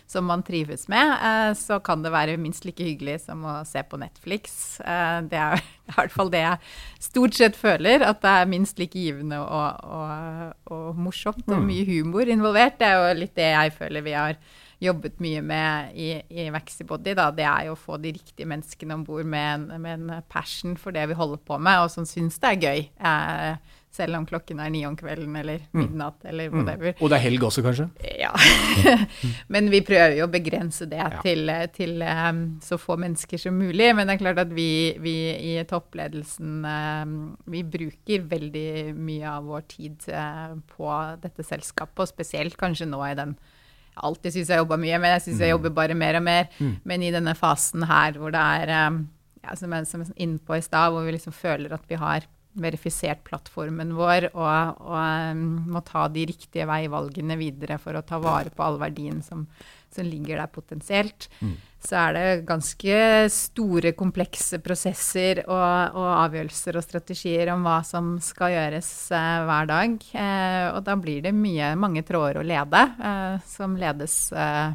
som, 0.09 0.27
man 0.27 0.43
trives 0.45 0.87
med. 0.91 1.55
Så 1.59 1.79
kan 1.85 2.03
det 2.03 2.11
være 2.13 2.39
minst 2.41 2.67
like 2.67 2.83
hyggelig 2.83 3.21
som 3.27 3.43
å 3.47 3.59
se 3.67 3.83
på 3.87 3.99
Netflix. 4.01 4.77
Det 4.79 5.39
er 5.39 5.63
i 5.89 5.95
hvert 5.97 6.13
fall 6.13 6.31
det 6.33 6.43
jeg 6.43 6.73
stort 7.03 7.37
sett 7.37 7.59
føler. 7.59 8.05
At 8.07 8.21
det 8.23 8.33
er 8.33 8.51
minst 8.51 8.79
like 8.81 8.97
givende 8.99 9.39
og, 9.43 9.83
og, 9.83 10.57
og 10.73 10.99
morsomt 10.99 11.45
og 11.49 11.59
mm. 11.59 11.69
mye 11.69 11.87
humor 11.91 12.33
involvert. 12.33 12.79
Det 12.79 12.89
er 12.89 12.99
jo 12.99 13.15
litt 13.21 13.35
det 13.39 13.49
jeg 13.51 13.75
føler 13.77 14.05
vi 14.05 14.17
har 14.17 14.37
jobbet 14.83 15.19
mye 15.23 15.41
med 15.45 15.93
i, 15.95 16.09
i 16.27 16.49
Vaxibody, 16.51 17.13
da, 17.15 17.29
det 17.31 17.45
er 17.47 17.69
jo 17.69 17.75
å 17.75 17.79
få 17.79 17.97
de 18.03 18.13
riktige 18.17 18.49
menneskene 18.49 18.97
om 18.97 19.05
bord 19.07 19.27
med, 19.29 19.69
med, 19.79 19.93
en 19.93 20.25
passion 20.31 20.75
for 20.79 20.95
det 20.95 21.05
vi 21.11 21.17
holder 21.17 21.39
på 21.47 21.55
med, 21.55 21.85
og 21.85 21.93
som 21.93 22.07
syns 22.09 22.39
det 22.43 22.51
er 22.51 22.65
gøy. 22.65 22.83
Eh, 22.99 23.77
selv 23.93 24.17
om 24.17 24.25
klokken 24.25 24.57
er 24.63 24.71
ni 24.73 24.81
om 24.87 24.95
kvelden 24.97 25.35
eller 25.37 25.61
mm. 25.67 25.77
midnatt 25.77 26.17
mm. 26.23 26.29
eller 26.31 26.49
whatever. 26.53 26.95
Og 26.97 27.11
det 27.11 27.17
er 27.19 27.23
helg 27.27 27.45
også, 27.45 27.63
kanskje? 27.65 27.85
Ja. 28.17 28.31
Men 29.53 29.69
vi 29.73 29.83
prøver 29.85 30.17
jo 30.17 30.25
å 30.25 30.33
begrense 30.33 30.87
det 30.89 31.01
ja. 31.01 31.21
til, 31.25 31.51
til 31.75 32.01
um, 32.01 32.43
så 32.65 32.79
få 32.81 32.97
mennesker 33.01 33.41
som 33.41 33.57
mulig. 33.61 33.91
Men 33.93 34.09
det 34.09 34.17
er 34.17 34.23
klart 34.23 34.41
at 34.41 34.53
vi, 34.53 34.67
vi 35.03 35.15
i 35.53 35.55
toppledelsen 35.69 36.65
um, 36.65 37.17
vi 37.53 37.61
bruker 37.75 38.25
veldig 38.33 38.95
mye 38.97 39.35
av 39.37 39.49
vår 39.53 39.67
tid 39.75 40.09
uh, 40.09 40.57
på 40.73 40.93
dette 41.21 41.45
selskapet, 41.45 42.01
og 42.01 42.09
spesielt 42.09 42.57
kanskje 42.57 42.89
nå 42.89 43.03
i 43.05 43.17
den 43.19 43.37
alltid 43.93 44.33
syns 44.33 44.49
jeg 44.49 44.57
jobba 44.63 44.77
mye, 44.81 44.97
men 44.97 45.11
jeg 45.15 45.27
syns 45.27 45.41
jeg 45.43 45.51
mm. 45.51 45.53
jobber 45.53 45.73
bare 45.77 45.97
mer 45.97 46.17
og 46.17 46.25
mer. 46.25 46.47
Mm. 46.57 46.77
Men 46.89 47.05
i 47.05 47.13
denne 47.13 47.37
fasen 47.37 47.85
her 47.85 48.17
hvor 48.17 48.33
det 48.33 48.41
er 48.41 48.73
um, 48.89 49.03
ja, 49.43 49.57
som 49.59 49.73
jeg 49.75 49.85
er 49.85 50.13
innpå 50.23 50.57
i 50.57 50.63
stad, 50.65 50.93
hvor 50.93 51.05
vi 51.05 51.13
liksom 51.13 51.35
føler 51.35 51.75
at 51.75 51.85
vi 51.89 51.99
har 51.99 52.25
verifisert 52.53 53.23
plattformen 53.25 53.95
vår 53.97 54.29
og, 54.31 54.81
og 54.83 54.97
um, 55.33 55.45
må 55.73 55.81
ta 55.87 56.07
de 56.13 56.27
riktige 56.29 56.67
veivalgene 56.69 57.37
videre 57.39 57.79
for 57.81 57.97
å 57.97 58.05
ta 58.05 58.21
vare 58.21 58.53
på 58.53 58.65
all 58.65 58.77
verdien 58.81 59.21
som, 59.25 59.47
som 59.93 60.05
ligger 60.05 60.41
der 60.41 60.51
potensielt. 60.53 61.29
Mm 61.41 61.55
så 61.83 61.97
er 61.99 62.15
det 62.15 62.45
ganske 62.47 62.99
store, 63.33 63.91
komplekse 63.99 64.59
prosesser 64.63 65.43
og, 65.43 65.97
og, 65.97 66.07
avgjørelser 66.23 66.79
og 66.79 66.85
strategier 66.85 67.51
om 67.53 67.65
hva 67.67 67.81
som 67.87 68.13
skal 68.23 68.53
gjøres 68.55 68.89
eh, 69.11 69.43
hver 69.49 69.69
dag. 69.71 69.97
Eh, 70.15 70.67
og 70.71 70.79
da 70.87 70.95
blir 70.99 71.25
det 71.25 71.33
mye, 71.35 71.73
mange 71.79 72.05
tråder 72.07 72.39
å 72.39 72.47
lede, 72.47 72.85
eh, 73.09 73.35
som 73.51 73.75
ledes 73.79 74.17
eh, 74.31 74.71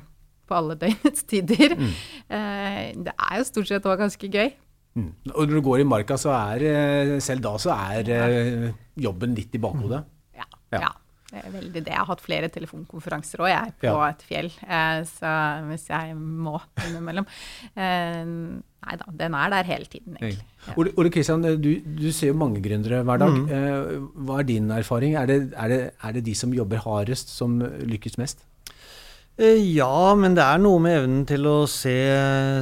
på 0.48 0.58
alle 0.58 0.76
døgnets 0.80 1.24
tider. 1.30 1.78
Mm. 1.78 1.92
Eh, 2.28 2.82
det 3.08 3.16
er 3.16 3.40
jo 3.40 3.48
stort 3.48 3.72
sett 3.72 3.88
òg 3.88 4.04
ganske 4.04 4.32
gøy. 4.34 4.52
Mm. 4.98 5.10
Og 5.34 5.42
når 5.44 5.54
du 5.54 5.64
går 5.70 5.82
i 5.82 5.88
marka, 5.88 6.18
så 6.20 6.34
er 6.36 6.64
eh, 6.68 7.16
selv 7.24 7.44
da 7.44 7.56
så 7.62 7.74
er 7.74 8.72
jobben 8.98 9.36
litt 9.38 9.54
i 9.54 9.62
bakhodet? 9.62 10.02
Ja. 10.38 10.48
ja. 10.74 10.88
ja. 10.88 10.96
Det 11.28 11.42
er 11.44 11.52
veldig 11.52 11.80
det. 11.84 11.92
Jeg 11.92 12.00
har 12.00 12.08
hatt 12.08 12.22
flere 12.24 12.48
telefonkonferanser 12.48 13.42
òg, 13.42 13.50
jeg, 13.52 13.72
på 13.82 13.90
ja. 13.92 14.06
et 14.08 14.22
fjell. 14.24 14.48
Eh, 14.64 15.00
så 15.10 15.32
hvis 15.68 15.84
jeg 15.90 16.16
må 16.16 16.56
innimellom 16.86 17.28
eh, 17.76 18.24
Nei 18.78 18.94
da, 18.94 19.08
den 19.20 19.34
er 19.34 19.50
der 19.50 19.66
hele 19.66 19.88
tiden, 19.90 20.14
egentlig. 20.16 20.44
Ja. 20.64 20.74
Ole, 20.78 21.10
Kristian, 21.12 21.42
du, 21.42 21.72
du, 21.82 22.06
ser 22.14 22.30
jo 22.30 22.36
mange 22.38 22.62
gründere 22.64 23.02
hver 23.04 23.18
dag. 23.20 23.34
Mm. 23.34 23.48
Eh, 23.52 24.06
hva 24.24 24.38
er 24.38 24.46
din 24.48 24.70
erfaring? 24.72 25.16
Er 25.18 25.26
det, 25.28 25.38
er, 25.50 25.72
det, 25.72 25.80
er 25.98 26.14
det, 26.14 26.22
de 26.30 26.36
som 26.38 26.54
jobber 26.54 26.80
hardest, 26.86 27.34
som 27.34 27.58
lykkes 27.60 28.16
mest? 28.22 28.46
Eh, 29.38 29.60
ja, 29.70 30.14
men 30.18 30.34
det 30.34 30.42
er 30.42 30.58
noe 30.58 30.80
med 30.82 30.96
evnen 30.98 31.20
til 31.28 31.46
å 31.46 31.60
se, 31.70 31.94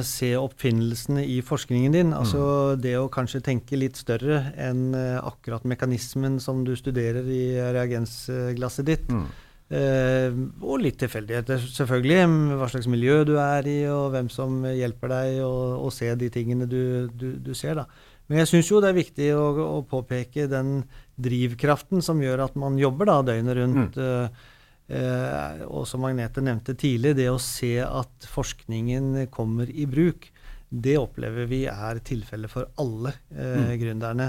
se 0.05 0.29
oppfinnelsene 0.37 1.23
i 1.25 1.39
forskningen 1.41 1.95
din. 1.95 2.11
Altså 2.13 2.41
mm. 2.43 2.81
det 2.83 2.93
å 2.99 3.07
kanskje 3.09 3.41
tenke 3.47 3.79
litt 3.79 3.97
større 3.97 4.51
enn 4.61 4.91
eh, 4.93 5.17
akkurat 5.17 5.65
mekanismen 5.65 6.37
som 6.43 6.61
du 6.67 6.75
studerer 6.77 7.25
i 7.25 7.43
reagensglasset 7.73 8.85
ditt. 8.91 9.09
Mm. 9.09 9.25
Eh, 9.67 10.37
og 10.61 10.83
litt 10.83 10.99
tilfeldigheter, 11.01 11.65
selvfølgelig. 11.65 12.19
Hva 12.59 12.67
slags 12.69 12.89
miljø 12.93 13.23
du 13.25 13.33
er 13.41 13.65
i, 13.71 13.79
og 13.89 14.11
hvem 14.13 14.29
som 14.29 14.61
hjelper 14.69 15.11
deg 15.15 15.39
å 15.47 15.89
se 15.93 16.11
de 16.21 16.29
tingene 16.33 16.69
du, 16.69 17.09
du, 17.09 17.31
du 17.41 17.51
ser. 17.57 17.81
da. 17.81 17.87
Men 18.27 18.43
jeg 18.43 18.51
syns 18.51 18.69
jo 18.69 18.83
det 18.83 18.91
er 18.91 18.99
viktig 18.99 19.31
å, 19.33 19.47
å, 19.65 19.81
påpeke 19.87 20.45
den 20.51 20.83
drivkraften 21.17 22.05
som 22.05 22.21
gjør 22.21 22.45
at 22.45 22.59
man 22.59 22.77
jobber 22.77 23.09
da 23.09 23.17
døgnet 23.31 23.57
rundt. 23.57 23.97
Mm. 23.97 24.53
Eh, 24.87 25.63
og 25.67 25.83
som 25.87 26.05
Magnete 26.05 26.43
nevnte 26.43 26.75
tidlig, 26.79 27.17
det 27.19 27.27
å 27.31 27.39
se 27.41 27.75
at 27.83 28.27
forskningen 28.31 29.27
kommer 29.33 29.67
i 29.67 29.87
bruk, 29.89 30.29
det 30.69 30.97
opplever 30.99 31.47
vi 31.47 31.65
er 31.71 31.99
tilfellet 32.07 32.51
for 32.51 32.69
alle 32.79 33.15
eh, 33.35 33.67
mm. 33.67 33.71
gründerne 33.83 34.27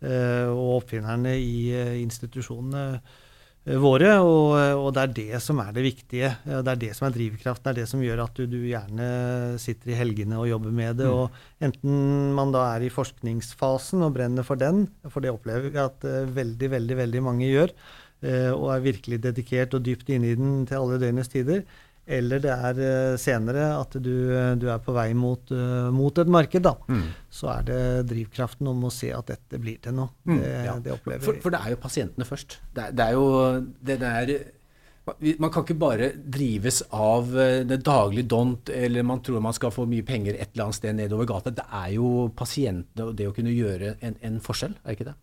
eh, 0.00 0.46
og 0.50 0.80
oppfinnerne 0.80 1.36
i 1.38 1.70
eh, 1.74 1.92
institusjonene 2.02 2.84
eh, 2.94 3.76
våre. 3.82 4.12
Og, 4.22 4.54
og, 4.78 4.88
det 4.94 5.02
er 5.02 5.14
det 5.18 5.42
som 5.42 5.58
er 5.62 5.74
det 5.74 5.86
viktige. 5.86 6.32
Det 6.46 6.72
er 6.74 6.82
det 6.86 6.92
som 6.98 7.08
er 7.08 7.14
drivkraften. 7.18 7.66
Det 7.66 7.74
er 7.74 7.82
det 7.82 7.90
som 7.90 8.02
gjør 8.06 8.24
at 8.28 8.38
du, 8.38 8.46
du 8.50 8.58
gjerne 8.66 9.10
sitter 9.62 9.94
i 9.94 9.98
helgene 9.98 10.38
og 10.38 10.50
jobber 10.52 10.74
med 10.74 11.02
det. 11.02 11.10
Mm. 11.10 11.18
Og 11.18 11.66
enten 11.70 12.32
man 12.38 12.54
da 12.54 12.66
er 12.76 12.86
i 12.86 12.94
forskningsfasen 12.94 14.06
og 14.06 14.14
brenner 14.18 14.46
for 14.46 14.58
den, 14.58 14.86
for 15.10 15.22
det 15.22 15.34
opplever 15.34 15.70
vi 15.70 15.82
at 15.82 16.10
veldig, 16.34 16.74
veldig, 16.78 17.00
veldig 17.02 17.26
mange 17.26 17.50
gjør, 17.50 17.74
Eh, 17.74 18.05
og 18.24 18.70
er 18.72 18.80
virkelig 18.84 19.18
dedikert 19.22 19.74
og 19.76 19.84
dypt 19.84 20.08
inne 20.10 20.30
i 20.32 20.38
den 20.38 20.62
til 20.66 20.80
alle 20.80 20.96
døgnets 21.02 21.28
tider. 21.30 21.60
Eller 22.06 22.38
det 22.38 22.52
er 22.54 22.80
eh, 22.86 23.14
senere 23.18 23.64
at 23.80 23.96
du, 23.98 24.14
du 24.60 24.68
er 24.70 24.82
på 24.82 24.94
vei 24.94 25.08
mot, 25.18 25.50
mot 25.92 26.20
et 26.22 26.30
marked, 26.30 26.62
da. 26.62 26.76
Mm. 26.86 27.08
Så 27.30 27.50
er 27.50 27.64
det 27.66 27.80
drivkraften 28.12 28.68
om 28.70 28.84
å 28.86 28.92
se 28.94 29.10
at 29.14 29.32
dette 29.32 29.58
blir 29.62 29.80
til 29.82 29.96
noe. 29.98 30.14
Mm, 30.28 30.36
det, 30.38 30.52
ja. 30.68 30.76
det 30.84 30.94
opplever 30.94 31.24
vi. 31.24 31.26
For, 31.26 31.40
for, 31.42 31.54
det 31.54 31.64
er 31.64 31.74
jo 31.74 31.80
pasientene 31.82 32.28
først. 32.28 32.60
Det 32.76 32.84
er, 32.84 32.94
det 32.94 33.08
er 33.08 33.18
jo 33.18 33.26
det 33.90 33.98
der 34.04 34.36
man 35.38 35.52
kan 35.54 35.62
ikke 35.62 35.76
bare 35.78 36.08
drives 36.18 36.80
av 36.90 37.28
det 37.30 37.76
daglige 37.86 38.26
dont, 38.26 38.70
eller 38.74 39.06
man 39.06 39.20
tror 39.22 39.42
man 39.44 39.54
skal 39.54 39.70
få 39.70 39.84
mye 39.86 40.02
penger 40.06 40.34
et 40.34 40.50
eller 40.50 40.64
annet 40.64 40.78
sted 40.80 40.96
nedover 40.98 41.28
gata. 41.30 41.52
Det 41.54 41.66
er 41.78 41.92
jo 41.94 42.26
pasientene 42.34 43.06
og 43.06 43.14
det 43.18 43.28
å 43.30 43.34
kunne 43.36 43.54
gjøre 43.54 43.94
en, 44.00 44.18
en 44.26 44.40
forskjell, 44.42 44.74
er 44.82 44.98
ikke 44.98 45.06
det? 45.12 45.14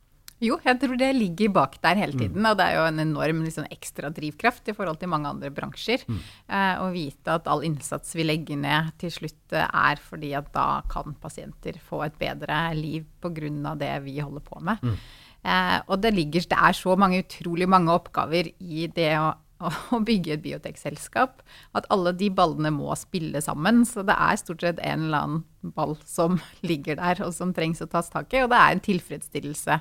Jo, 0.43 0.57
jeg 0.65 0.79
tror 0.81 0.97
det 0.99 1.09
ligger 1.15 1.51
bak 1.55 1.77
der 1.83 1.99
hele 2.01 2.17
tiden. 2.17 2.41
Mm. 2.41 2.49
Og 2.51 2.57
det 2.59 2.65
er 2.67 2.77
jo 2.77 2.85
en 2.89 3.03
enorm 3.05 3.43
liksom, 3.45 3.67
ekstra 3.71 4.11
drivkraft 4.13 4.67
i 4.67 4.75
forhold 4.75 4.99
til 4.99 5.11
mange 5.11 5.31
andre 5.31 5.51
bransjer. 5.55 6.03
Mm. 6.07 6.21
Eh, 6.57 6.83
å 6.83 6.89
vite 6.93 7.37
at 7.37 7.47
all 7.51 7.63
innsats 7.63 8.15
vi 8.17 8.27
legger 8.27 8.59
ned 8.59 8.91
til 9.01 9.13
slutt 9.13 9.55
eh, 9.55 9.67
er 9.67 10.01
fordi 10.03 10.33
at 10.37 10.49
da 10.55 10.67
kan 10.91 11.15
pasienter 11.23 11.79
få 11.79 12.03
et 12.07 12.17
bedre 12.19 12.65
liv 12.77 13.07
pga. 13.23 13.75
det 13.79 13.93
vi 14.03 14.19
holder 14.19 14.43
på 14.43 14.59
med. 14.59 14.83
Mm. 14.83 14.97
Eh, 15.43 15.79
og 15.87 16.03
det, 16.03 16.13
ligger, 16.15 16.43
det 16.51 16.59
er 16.59 16.75
så 16.75 16.97
mange 16.99 17.23
utrolig 17.23 17.69
mange 17.69 17.95
oppgaver 17.95 18.51
i 18.59 18.87
det 18.91 19.13
å 19.19 19.33
å 19.63 19.99
bygge 20.03 20.35
et 20.35 20.43
biotekselskap. 20.43 21.43
At 21.77 21.87
alle 21.93 22.13
de 22.17 22.29
ballene 22.33 22.71
må 22.73 22.93
spille 22.99 23.41
sammen. 23.43 23.83
Så 23.87 24.03
det 24.03 24.15
er 24.19 24.39
stort 24.41 24.63
sett 24.65 24.81
en 24.83 25.07
eller 25.07 25.27
annen 25.27 25.73
ball 25.75 25.95
som 26.03 26.39
ligger 26.69 26.99
der, 26.99 27.23
og 27.23 27.33
som 27.35 27.53
trengs 27.55 27.83
å 27.83 27.87
tas 27.87 28.11
tak 28.13 28.33
i. 28.33 28.43
Og 28.43 28.51
det 28.51 28.59
er 28.59 28.75
en 28.75 28.83
tilfredsstillelse 28.83 29.79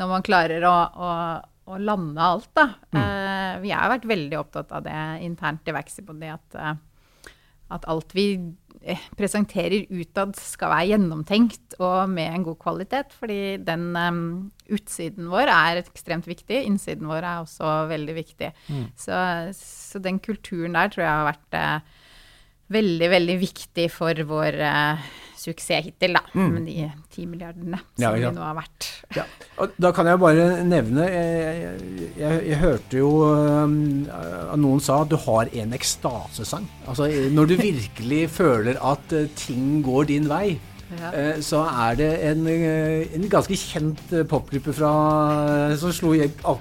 når 0.00 0.10
man 0.10 0.24
klarer 0.24 0.64
å, 0.68 0.76
å, 0.92 1.10
å 1.72 1.78
lande 1.82 2.22
alt, 2.22 2.50
da. 2.56 2.68
Mm. 2.92 3.02
Uh, 3.02 3.52
vi 3.62 3.74
har 3.74 3.92
vært 3.92 4.08
veldig 4.08 4.40
opptatt 4.40 4.72
av 4.74 4.86
det 4.86 4.98
internt 5.26 5.68
i 5.68 5.76
Vaxibody, 5.76 6.30
at, 6.32 6.58
uh, 6.58 7.30
at 7.72 7.86
alt 7.90 8.14
vi 8.16 8.26
eh, 8.80 9.04
presenterer 9.18 9.86
utad 9.92 10.34
skal 10.38 10.72
være 10.72 10.90
gjennomtenkt 10.92 11.76
og 11.80 12.10
med 12.12 12.32
en 12.32 12.46
god 12.48 12.58
kvalitet. 12.62 13.14
Fordi 13.16 13.58
den 13.64 13.90
um, 13.96 14.22
utsiden 14.72 15.30
vår 15.32 15.52
er 15.52 15.82
ekstremt 15.84 16.28
viktig. 16.28 16.64
Innsiden 16.68 17.08
vår 17.10 17.22
er 17.22 17.42
også 17.42 17.74
veldig 17.92 18.16
viktig. 18.16 18.52
Mm. 18.68 18.86
Så, 18.98 19.18
så, 19.56 20.02
den 20.04 20.20
kulturen 20.24 20.76
der 20.78 20.92
tror 20.92 21.06
jeg 21.06 21.12
har 21.12 21.30
vært 21.30 21.60
uh, 21.60 22.00
veldig, 22.72 23.10
veldig 23.12 23.36
viktig 23.42 23.88
for 23.92 24.24
vår 24.28 24.58
uh, 24.62 25.10
suksess 25.42 25.86
hittil, 25.86 26.16
da. 26.16 26.22
Mm. 26.34 26.50
Med 26.54 26.66
de 26.68 26.88
ti 27.12 27.26
milliardene 27.28 27.80
som 27.82 28.04
ja, 28.04 28.12
ja. 28.16 28.30
vi 28.30 28.36
nå 28.36 28.44
har 28.44 28.56
vært. 28.56 28.88
Ja. 29.16 29.26
Da 29.76 29.90
kan 29.94 30.08
jeg 30.08 30.18
bare 30.22 30.46
nevne 30.64 31.04
Jeg, 31.04 31.72
jeg, 32.16 32.38
jeg 32.48 32.58
hørte 32.62 33.00
jo 33.02 33.10
um, 33.28 33.76
noen 34.62 34.82
sa 34.82 35.02
at 35.04 35.12
du 35.12 35.18
har 35.26 35.50
en 35.62 35.76
ekstasesang. 35.76 36.68
Altså 36.88 37.08
når 37.34 37.52
du 37.52 37.56
virkelig 37.60 38.26
føler 38.40 38.80
at 38.80 39.16
uh, 39.16 39.24
ting 39.38 39.80
går 39.86 40.12
din 40.12 40.28
vei. 40.30 40.58
Ja. 40.92 41.12
Uh, 41.12 41.36
så 41.44 41.62
er 41.68 41.96
det 42.00 42.10
en, 42.30 42.44
en 42.48 43.30
ganske 43.32 43.56
kjent 43.56 44.02
popgruppe 44.28 44.74
fra, 44.76 44.92
som 45.80 45.94
slo 45.94 46.14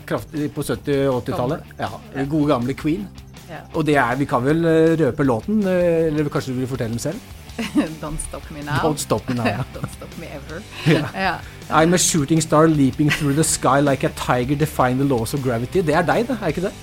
kraftig 0.08 0.52
på 0.56 0.64
70- 0.66 1.10
og 1.12 1.26
80-tallet. 1.26 1.76
Ja, 1.80 1.92
gode, 2.24 2.48
gamle 2.54 2.78
Queen. 2.78 3.10
Ja. 3.52 3.62
Og 3.76 3.84
det 3.86 3.98
er, 4.00 4.16
vi 4.16 4.26
kan 4.30 4.44
vel 4.46 4.64
røpe 5.02 5.28
låten, 5.28 5.62
eller 5.68 6.30
kanskje 6.32 6.54
du 6.56 6.62
vil 6.62 6.70
fortelle 6.72 6.96
den 6.96 7.04
selv? 7.04 7.20
Don't 8.04 8.20
stop 8.24 8.46
me 8.52 8.62
now. 8.64 8.80
Don't 8.80 8.98
stop 8.98 9.28
me 9.30 9.36
now. 9.36 9.46
ja. 9.46 9.64
Don't 9.76 9.92
stop 9.92 10.18
me 10.18 10.28
ever. 10.32 10.62
Yeah. 10.88 11.40
I'm 11.70 11.94
a 11.94 11.98
shooting 11.98 12.42
star 12.42 12.68
leaping 12.68 13.10
through 13.10 13.36
the 13.36 13.44
sky 13.44 13.80
like 13.82 14.04
a 14.08 14.10
tiger 14.16 14.56
defying 14.56 14.98
the 14.98 15.06
laws 15.06 15.34
of 15.34 15.44
gravity. 15.44 15.82
Det 15.82 15.96
er 15.96 16.02
deg, 16.08 16.28
det. 16.28 16.38
Er 16.42 16.48
ikke 16.48 16.62
det? 16.62 16.74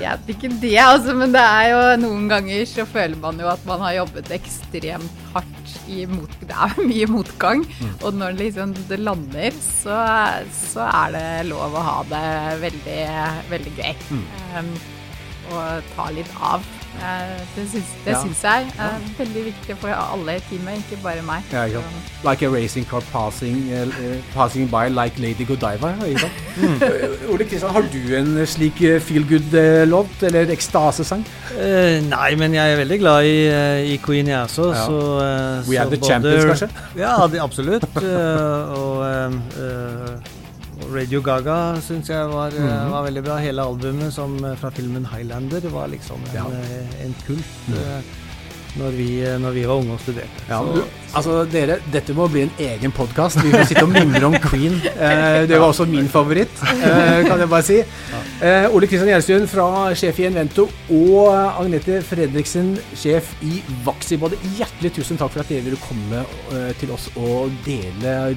Jeg 0.00 0.18
vet 0.18 0.30
ikke 0.34 0.48
det, 0.62 0.76
altså, 0.80 1.14
men 1.14 1.32
det 1.34 1.40
er 1.40 1.66
jo 1.70 1.80
noen 2.02 2.28
ganger 2.30 2.64
så 2.66 2.86
føler 2.88 3.18
man 3.20 3.40
jo 3.40 3.50
at 3.52 3.66
man 3.68 3.82
har 3.84 3.98
jobbet 4.00 4.30
ekstremt 4.34 5.26
hardt 5.34 5.59
i 5.90 6.04
mot, 6.10 6.32
Det 6.40 6.56
er 6.56 6.76
mye 6.90 7.08
motgang. 7.10 7.64
Mm. 7.66 7.94
Og 8.00 8.18
når 8.20 8.38
liksom 8.38 8.74
det 8.90 9.00
lander, 9.00 9.56
så, 9.64 10.00
så, 10.54 10.86
er 10.88 11.16
det 11.16 11.26
lov 11.50 11.76
å 11.76 11.86
ha 11.86 11.98
det 12.10 12.26
veldig, 12.66 13.00
veldig 13.52 13.74
gøy. 13.78 13.94
Mm. 14.10 14.26
Um, 14.56 14.74
og 15.50 15.90
ta 15.96 16.10
litt 16.14 16.36
av. 16.38 16.66
Eh, 17.00 17.40
det 17.56 17.64
syns, 17.70 17.84
det 18.04 18.12
ja. 18.12 18.22
syns 18.22 18.42
jeg 18.44 18.66
er 18.78 18.94
veldig 19.18 19.44
viktig 19.44 19.76
for 19.80 19.88
alle 19.94 20.34
i 20.36 20.40
teamet, 20.48 20.82
ikke 20.82 20.98
bare 21.02 21.22
meg. 21.24 21.44
Ja, 21.52 21.62
ikke 21.64 21.82
Like 22.24 22.46
a 22.46 22.50
racing 22.50 22.88
car 22.88 23.00
passing, 23.12 23.72
uh, 23.72 24.16
passing 24.34 24.70
by 24.70 24.88
like 24.88 25.18
Lady 25.18 25.46
Godiva. 25.48 25.94
mm. 26.56 26.82
Ole 27.32 27.44
Kristian, 27.44 27.70
har 27.70 27.84
du 27.92 28.16
en 28.16 28.46
slik 28.46 28.82
feel 29.00 29.24
good-låt, 29.28 30.22
eller 30.22 30.50
ekstasesang? 30.50 31.24
Uh, 31.54 32.10
nei, 32.10 32.34
men 32.36 32.54
jeg 32.54 32.72
er 32.72 32.76
veldig 32.82 32.98
glad 32.98 33.24
i, 33.24 33.48
uh, 33.48 33.92
i 33.94 33.96
Queen, 34.04 34.28
jeg 34.28 34.42
også. 34.42 34.72
Ja. 34.74 34.84
Så, 34.84 34.98
We 35.70 35.80
are 35.80 35.90
the 35.90 36.04
champions, 36.04 36.44
kanskje? 36.44 36.68
Ja, 36.96 37.44
absolutt. 37.44 37.84
og 37.96 39.04
Radio 40.90 41.20
Gaga 41.22 41.56
syns 41.82 42.08
jeg 42.10 42.28
var, 42.28 42.50
mm 42.50 42.68
-hmm. 42.68 42.90
var, 42.90 43.02
veldig 43.02 43.22
bra. 43.24 43.36
Hele 43.36 43.62
albumet 43.62 44.12
som, 44.12 44.44
eh, 44.44 44.56
fra 44.56 44.70
filmen 44.70 45.06
'Highlander' 45.06 45.70
var 45.70 45.86
liksom 45.86 46.16
en, 46.16 46.34
ja. 46.34 46.44
Eh, 46.46 47.04
en 47.06 47.14
kult. 47.26 47.68
Mm. 47.68 48.02
Når 48.78 48.90
vi, 48.90 49.38
når 49.38 49.50
vi, 49.50 49.64
var 49.66 49.74
unge 49.74 49.92
og 49.92 50.00
studerte. 50.00 50.44
Ja, 50.48 50.58
så, 50.58 50.84
altså 51.14 51.44
dere, 51.52 51.78
Dette 51.92 52.14
må 52.14 52.28
bli 52.28 52.42
en 52.42 52.52
egen 52.58 52.92
podkast. 52.92 53.42
Vi 53.42 53.50
får 53.50 53.64
sitte 53.64 53.82
og 53.82 53.90
mimre 53.90 54.26
om 54.26 54.36
Queen. 54.50 54.76
Eh, 55.00 55.48
det 55.48 55.58
var 55.58 55.66
også 55.66 55.84
min 55.84 56.08
favoritt, 56.08 56.62
eh, 56.62 57.26
kan 57.26 57.38
jeg 57.40 57.48
bare 57.48 57.62
si. 57.62 57.78
Eh, 58.42 58.74
Ole 58.74 58.86
Kristian 58.86 59.10
Gjelstuen 59.10 59.48
fra 59.48 59.94
sjef 59.94 60.18
i 60.18 60.26
Invento 60.28 60.68
og 60.90 61.34
Agnete 61.34 61.98
Fredriksen, 62.02 62.78
sjef 62.94 63.34
i 63.42 63.62
Vaxibody. 63.84 64.38
Hjertelig 64.58 64.94
tusen 65.00 65.18
takk 65.18 65.34
for 65.34 65.40
at 65.40 65.48
dere 65.48 65.66
ville 65.66 65.80
komme 65.88 66.24
til 66.78 66.94
oss 66.94 67.10
og 67.16 67.50
dele 67.66 68.36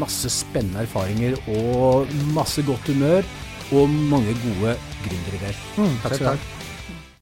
masse 0.00 0.30
spennende 0.32 0.84
erfaringer 0.84 1.36
og 1.56 2.10
masse 2.34 2.64
godt 2.66 2.90
humør 2.92 3.26
og 3.72 3.88
mange 4.10 4.34
gode 4.44 4.76
gründerideer. 5.04 5.60
Mm, 5.78 6.00
takk 6.02 6.14
skal 6.14 6.26
du 6.26 6.32
ha. 6.32 6.59